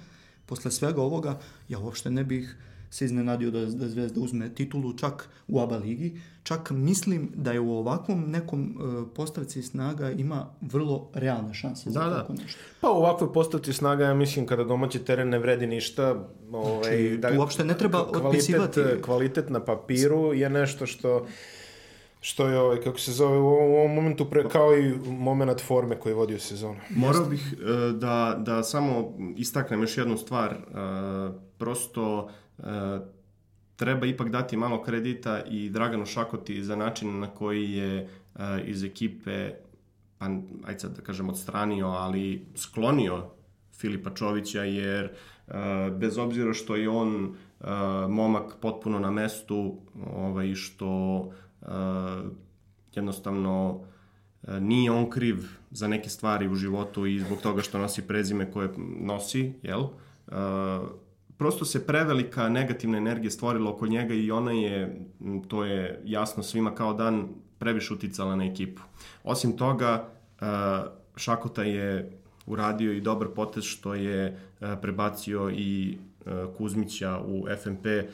[0.46, 1.38] posle svega ovoga,
[1.68, 2.56] ja uopšte ne bih
[2.94, 7.60] se iznenadio da, da Zvezda uzme titulu čak u ABA ligi, čak mislim da je
[7.60, 12.20] u ovakvom nekom e, postavci snaga ima vrlo realne šanse za Da, da.
[12.20, 12.60] tako nešto.
[12.80, 17.34] Pa u ovakvoj postavci snaga, ja mislim, kada domaći teren ne vredi ništa, ovaj, Znači,
[17.34, 18.80] tu uopšte ne treba kvalitet, otpisivati.
[19.02, 21.26] Kvalitet na papiru je nešto što
[22.20, 25.60] što je, ovaj, kako se zove, u ovom, u ovom momentu pre, kao i moment
[25.60, 26.80] forme koji vodi u sezonu.
[26.90, 30.52] Morao bih e, da, da samo istaknem još jednu stvar.
[30.52, 30.58] E,
[31.58, 32.30] prosto
[33.76, 38.08] treba ipak dati malo kredita i Draganu Šakoti za način na koji je e,
[38.64, 39.50] iz ekipe,
[40.18, 40.26] pa
[40.64, 43.30] ajde sad da kažem odstranio, ali sklonio
[43.72, 45.10] Filipa Čovića, jer e,
[45.90, 47.66] bez obzira što je on e,
[48.08, 49.78] momak potpuno na mestu,
[50.16, 51.32] ovaj, što
[51.62, 51.66] e,
[52.94, 53.84] jednostavno
[54.48, 55.36] E, nije on kriv
[55.70, 58.68] za neke stvari u životu i zbog toga što nosi prezime koje
[59.00, 59.82] nosi, jel?
[61.36, 65.06] Prosto se prevelika negativna energija stvorila oko njega i ona je,
[65.48, 67.28] to je jasno svima kao dan,
[67.58, 68.82] previše uticala na ekipu.
[69.24, 70.08] Osim toga,
[70.40, 70.44] e,
[71.16, 74.36] Šakota je uradio i dobar potez što je e,
[74.82, 78.04] prebacio i e, Kuzmića u FNP e,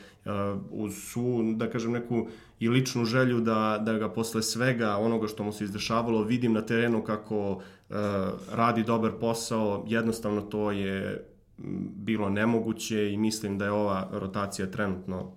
[0.69, 2.27] uz svu, da kažem, neku
[2.59, 6.61] i ličnu želju da, da ga posle svega onoga što mu se izdešavalo vidim na
[6.61, 7.61] terenu kako
[8.51, 11.25] radi dobar posao, jednostavno to je
[11.95, 15.31] bilo nemoguće i mislim da je ova rotacija trenutno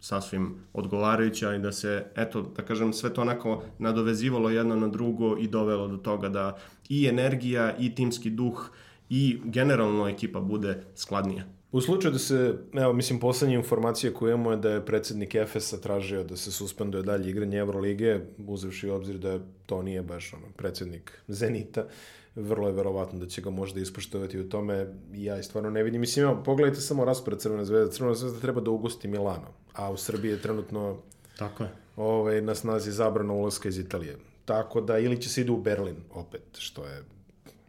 [0.00, 5.36] sasvim odgovarajuća i da se, eto, da kažem, sve to onako nadovezivalo jedno na drugo
[5.38, 6.58] i dovelo do toga da
[6.88, 8.70] i energija i timski duh
[9.10, 11.44] i generalno ekipa bude skladnija.
[11.72, 15.80] U slučaju da se, evo, mislim, poslednje informacije koje imamo je da je predsednik Efesa
[15.80, 20.46] tražio da se suspenduje dalje igranje Evrolige, uzevši u obzir da to nije baš ono,
[20.56, 21.86] predsednik Zenita,
[22.34, 25.82] vrlo je verovatno da će ga možda ispoštovati u tome i ja i stvarno ne
[25.82, 26.00] vidim.
[26.00, 27.92] Mislim, evo, pogledajte samo raspored Crvene zvezde.
[27.92, 30.96] Crvena zvezda treba da ugosti Milano, a u Srbiji je trenutno
[31.38, 31.70] Tako je.
[31.96, 34.16] ovaj, na snazi zabrana ulaska iz Italije.
[34.44, 37.02] Tako da, ili će se ide u Berlin opet, što je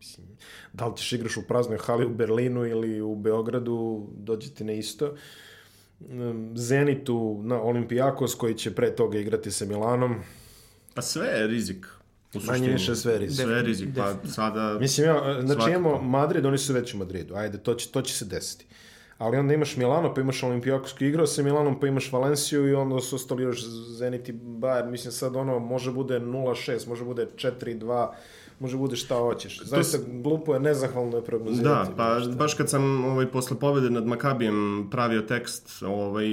[0.02, 0.28] mislim,
[0.74, 4.74] da li ćeš igraš u praznoj hali u Berlinu ili u Beogradu, dođe ti na
[4.74, 5.16] isto.
[6.00, 10.16] Um, Zenitu na Olimpijakos koji će pre toga igrati sa Milanom.
[10.94, 11.88] Pa sve je rizik.
[12.36, 12.74] U Manje suštini.
[12.74, 13.46] više sve rizik.
[13.46, 14.78] Sve rizik, pa sada...
[14.80, 15.70] Mislim, ja, znači Svakako.
[15.70, 17.36] imamo Madrid, oni su već u Madridu.
[17.36, 18.66] Ajde, to će, to će se desiti.
[19.18, 22.74] ali onda imaš Milano, pa imaš Olimpijakos koji igrao sa Milanom, pa imaš Valenciju i
[22.74, 23.66] onda su ostali još
[23.98, 24.90] Zenit i Bayern.
[24.90, 28.10] Mislim sad ono može bude 0-6, može bude 4-2,
[28.62, 29.62] može bude šta hoćeš.
[29.64, 31.90] Zaista glupo je, nezahvalno je prognozirati.
[31.90, 36.26] Da, pa baš kad sam ovaj, posle pobede nad Makabijem pravio tekst, ovaj,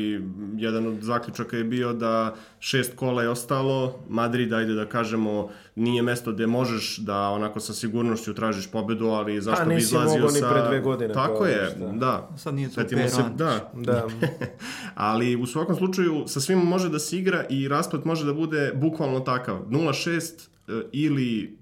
[0.57, 6.03] jedan od zaključaka je bio da šest kola je ostalo, Madrid, ajde da kažemo, nije
[6.03, 10.29] mesto gde možeš da onako sa sigurnošću tražiš pobedu, ali zašto Pa, bi nisi izlazio
[10.29, 10.51] sa...
[10.51, 11.93] pre dve godine, Tako to je šta.
[11.93, 12.31] da.
[12.37, 14.07] Sad nije tu Setimo se, da, Da.
[14.95, 18.73] ali u svakom slučaju sa svim može da se igra i rasplet može da bude
[18.75, 19.59] bukvalno takav.
[19.69, 21.59] 0-6 e, ili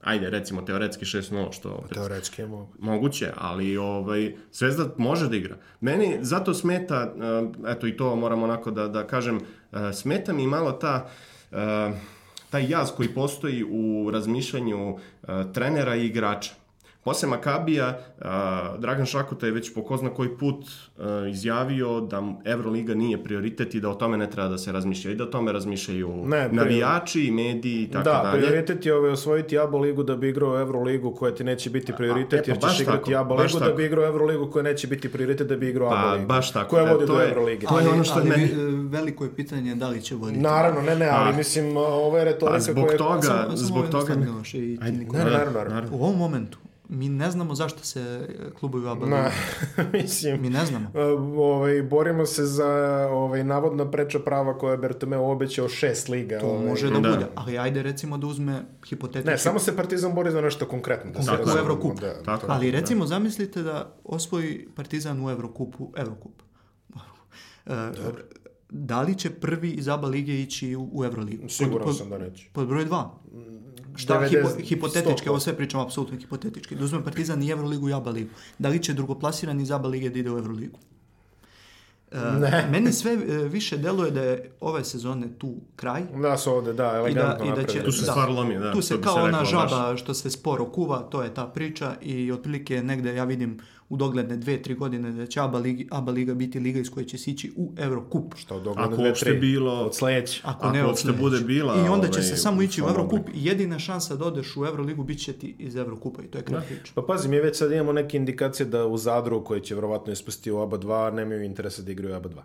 [0.00, 2.72] ajde recimo teoretski 6-0 što opet Teoretski je mogu.
[2.78, 5.56] moguće, ali ovaj Zvezda može da igra.
[5.80, 7.14] Meni zato smeta
[7.66, 9.40] e, eto i to moram onako da da kažem
[9.72, 11.08] e, smeta mi malo ta
[11.52, 11.90] e,
[12.50, 14.98] taj jaz koji postoji u razmišljanju
[15.52, 16.59] trenera i igrača.
[17.02, 17.98] Posle Makabija,
[18.78, 20.64] Dragan Šakuta je već po ko zna koji put
[21.30, 25.14] izjavio da Euroliga nije prioritet i da o tome ne treba da se razmišlja i
[25.14, 28.42] da o tome razmišljaju Ne, navijači, mediji i tako da, dalje.
[28.42, 32.40] prioritet je ovaj, osvojiti ABA ligu da bi igrao Euroligu koja ti neće biti prioritet,
[32.40, 34.86] e, jer baš ćeš igrati tako, ABA baš ligu da bi igrao Euroligu koja neće
[34.86, 36.26] biti prioritet da bi igrao ABA Pa, ligu.
[36.26, 36.70] baš tako.
[36.70, 37.66] Koja E, vodi to do je- Eurolige.
[37.66, 40.40] to je ono što ali meni- vi- veliko je pitanje da li će voditi.
[40.40, 42.98] Naravno, ne, ne, ali mislim, ovo je retorika zbog koja...
[42.98, 44.14] toga, samo zbog toga...
[44.54, 44.78] i
[45.12, 45.88] naravno, naravno.
[45.92, 46.58] U ovom momentu
[46.90, 49.30] mi ne znamo zašto se e, klubovi ABA Na,
[49.92, 50.88] mislim, Mi ne znamo.
[50.88, 52.68] Uh, ovaj, borimo se za
[53.10, 56.40] ovaj, navodna preča prava koja je Bertomeu obećao šest liga.
[56.40, 56.66] To ovaj.
[56.66, 57.10] može da, da.
[57.10, 57.26] bude.
[57.34, 59.30] Ali ajde recimo da uzme hipotetički.
[59.30, 61.10] Ne, samo se Partizan bori za nešto konkretno.
[61.10, 62.00] Da se Konkretno razumemo, Evrokup.
[62.00, 62.46] Da, Tako.
[62.48, 66.42] Ali recimo zamislite da osvoji Partizan u Evrokupu, Evrokup.
[67.66, 67.72] E,
[68.70, 71.48] da li će prvi iz ABA lige ići u, u Euroligu?
[71.48, 72.48] Siguran pod, sam da neće.
[72.52, 73.20] Pod broj dva.
[74.00, 75.30] Šta 90, hipo, hipotetički, 100%.
[75.30, 76.74] ovo sve pričamo apsolutno hipotetički.
[76.74, 78.30] Da uzme Partizan i Euroligu i ABA ligu.
[78.58, 80.78] Da li će drugoplasirani iz ABA lige da ide u Euroligu?
[82.10, 82.68] E, Ne.
[82.70, 86.02] Meni sve e, više deluje da je ove sezone tu kraj.
[86.22, 87.82] Da su ovde, da, I da, elegantno i da će.
[87.84, 88.12] Tu se da.
[88.12, 91.34] stvar lomi, da, Tu se kao se ona žaba što se sporo kuva, to je
[91.34, 93.58] ta priča i otprilike negde ja vidim
[93.90, 97.06] u dogledne dve, tri godine da će ABA, ligi, ABA liga biti liga iz koje
[97.06, 98.34] će se ići u Eurocup.
[98.36, 99.34] Što od dogledne Ako dve, tri.
[99.34, 99.72] bilo...
[99.74, 100.40] Od sledeće.
[100.44, 101.22] Ako, Ako ne od uopšte sledeće.
[101.22, 104.24] bude bila, I onda će ovaj, se samo ići u u i jedina šansa da
[104.24, 106.92] odeš u Euroligu bit će ti iz Eurocupa i to je kraj priče.
[106.94, 110.50] Pa pazi, mi već sad imamo neke indikacije da u Zadru, koji će verovatno ispustiti
[110.50, 112.40] u ABA 2, nemaju interesa da igraju u ABA 2.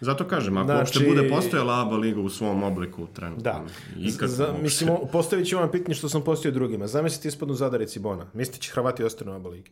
[0.00, 3.42] Zato kažem, ako Znači- uopšte bude postojala ABA liga u svom obliku trenutno.
[3.42, 3.64] Da.
[3.98, 6.86] Ikad Za, mislim, postavit ću vam pitanje što sam postavio drugima.
[6.86, 8.26] Zamislite ispadnu Zadar i Cibona.
[8.34, 9.70] Mislite će Hrvati ostanu u ABA ligi?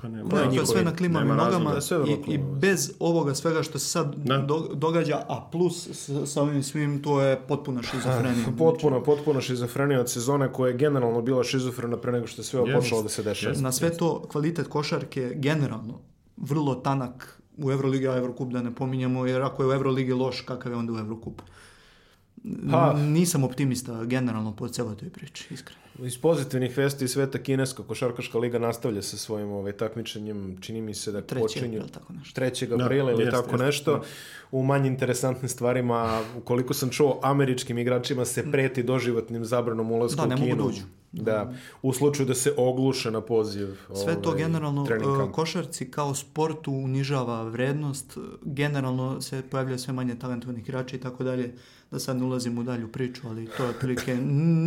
[0.00, 0.30] Pa nema.
[0.30, 0.66] To je njihovi.
[0.66, 1.80] sve na klimavim nogama da,
[2.28, 4.38] i, i bez ovoga svega što se sad Da.
[4.38, 8.46] do- događa, a plus s, sa ovim svim, to je potpuna šizofrenija.
[8.58, 12.60] Potpuno, potpuno šizofrenija od sezone koja je generalno bila šizofrena pre nego što je sve
[12.60, 13.54] Jest, počelo da se dešava.
[13.56, 15.98] Na sve to kvalitet košarke generalno
[16.36, 20.40] vrlo tanak u Euroligi, a Eurocup da ne pominjamo, jer ako je u Euroligi loš,
[20.40, 21.44] kakav je onda u Eurocupu?
[22.70, 25.80] Pa- Nisam optimista generalno po celoj toj priči, iskreno.
[25.98, 30.94] Iz pozitivnih vesti iz sveta kineska košarkaška liga nastavlja sa svojim ovaj, takmičenjem, čini mi
[30.94, 32.40] se da Treći počinju april, tako nešto.
[32.40, 32.76] 3.
[32.76, 33.92] Da, aprila ili jest, tako jest, nešto.
[33.92, 34.02] da.
[34.50, 40.26] U manje interesantnim stvarima, ukoliko sam čuo, američkim igračima se preti doživotnim zabranom ulazka Da,
[40.26, 40.86] u ne mogu Kinu.
[41.12, 41.22] da.
[41.22, 43.68] Da, u slučaju da se ogluše na poziv.
[44.04, 49.92] Sve to ovaj, generalno trening e, košarci kao sportu unižava vrednost, generalno se pojavlja sve
[49.94, 51.54] manje talentovnih igrača i tako dalje,
[51.90, 54.16] da sad ne ulazim u dalju priču, ali to je otprilike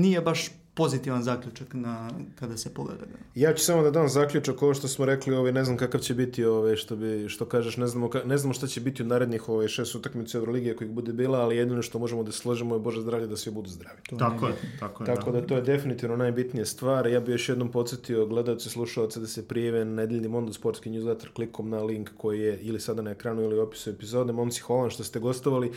[0.02, 2.10] nije baš pozitivan zaključak na,
[2.40, 3.06] kada se pogleda.
[3.36, 6.14] Ja ću samo da dam zaključak ovo što smo rekli, ovaj, ne znam kakav će
[6.14, 9.06] biti, ovaj, što, bi, što kažeš, ne znamo, ka- ne znamo šta će biti u
[9.06, 12.76] narednih ovaj, šest utakmica Euroligije ako ih bude bila, ali jedino što možemo da složimo
[12.76, 13.98] je Bože zdravlje da svi budu zdravi.
[14.10, 15.16] To Tako je je, tako je.
[15.16, 17.08] Tako da to je definitivno najbitnija stvar.
[17.08, 20.90] Ja bih još jednom podsjetio gledalce i slušalce da se prijeve na nedeljni Mondo sportski
[20.90, 24.34] newsletter klikom na link koji je ili sada na ekranu ili u opisu epizode.
[24.34, 25.72] Momci, hvala vam što ste gostovali.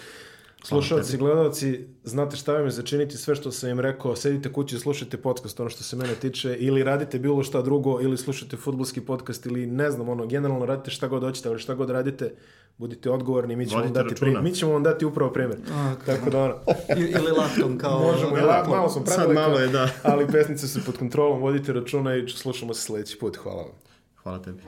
[0.69, 4.77] Slušalci i gledalci, znate šta vam je začiniti sve što sam im rekao, sedite kući
[4.77, 8.57] i slušajte podcast, ono što se mene tiče, ili radite bilo šta drugo, ili slušajte
[8.57, 12.35] futbolski podcast, ili ne znam, ono, generalno radite šta god hoćete, ali šta god radite,
[12.79, 15.59] budite odgovorni, mi ćemo, vam dati, pri, mi ćemo vam dati upravo primjer.
[15.73, 16.55] A, Tako da ono,
[16.97, 18.01] Ili laktom kao...
[18.01, 19.89] Možemo, ja, to- malo sam Sad prevelika, malo je, da.
[20.12, 23.37] ali pesnice su pod kontrolom, vodite računa i slušamo se sledeći put.
[23.37, 23.73] Hvala vam.
[24.23, 24.62] Hvala tebi.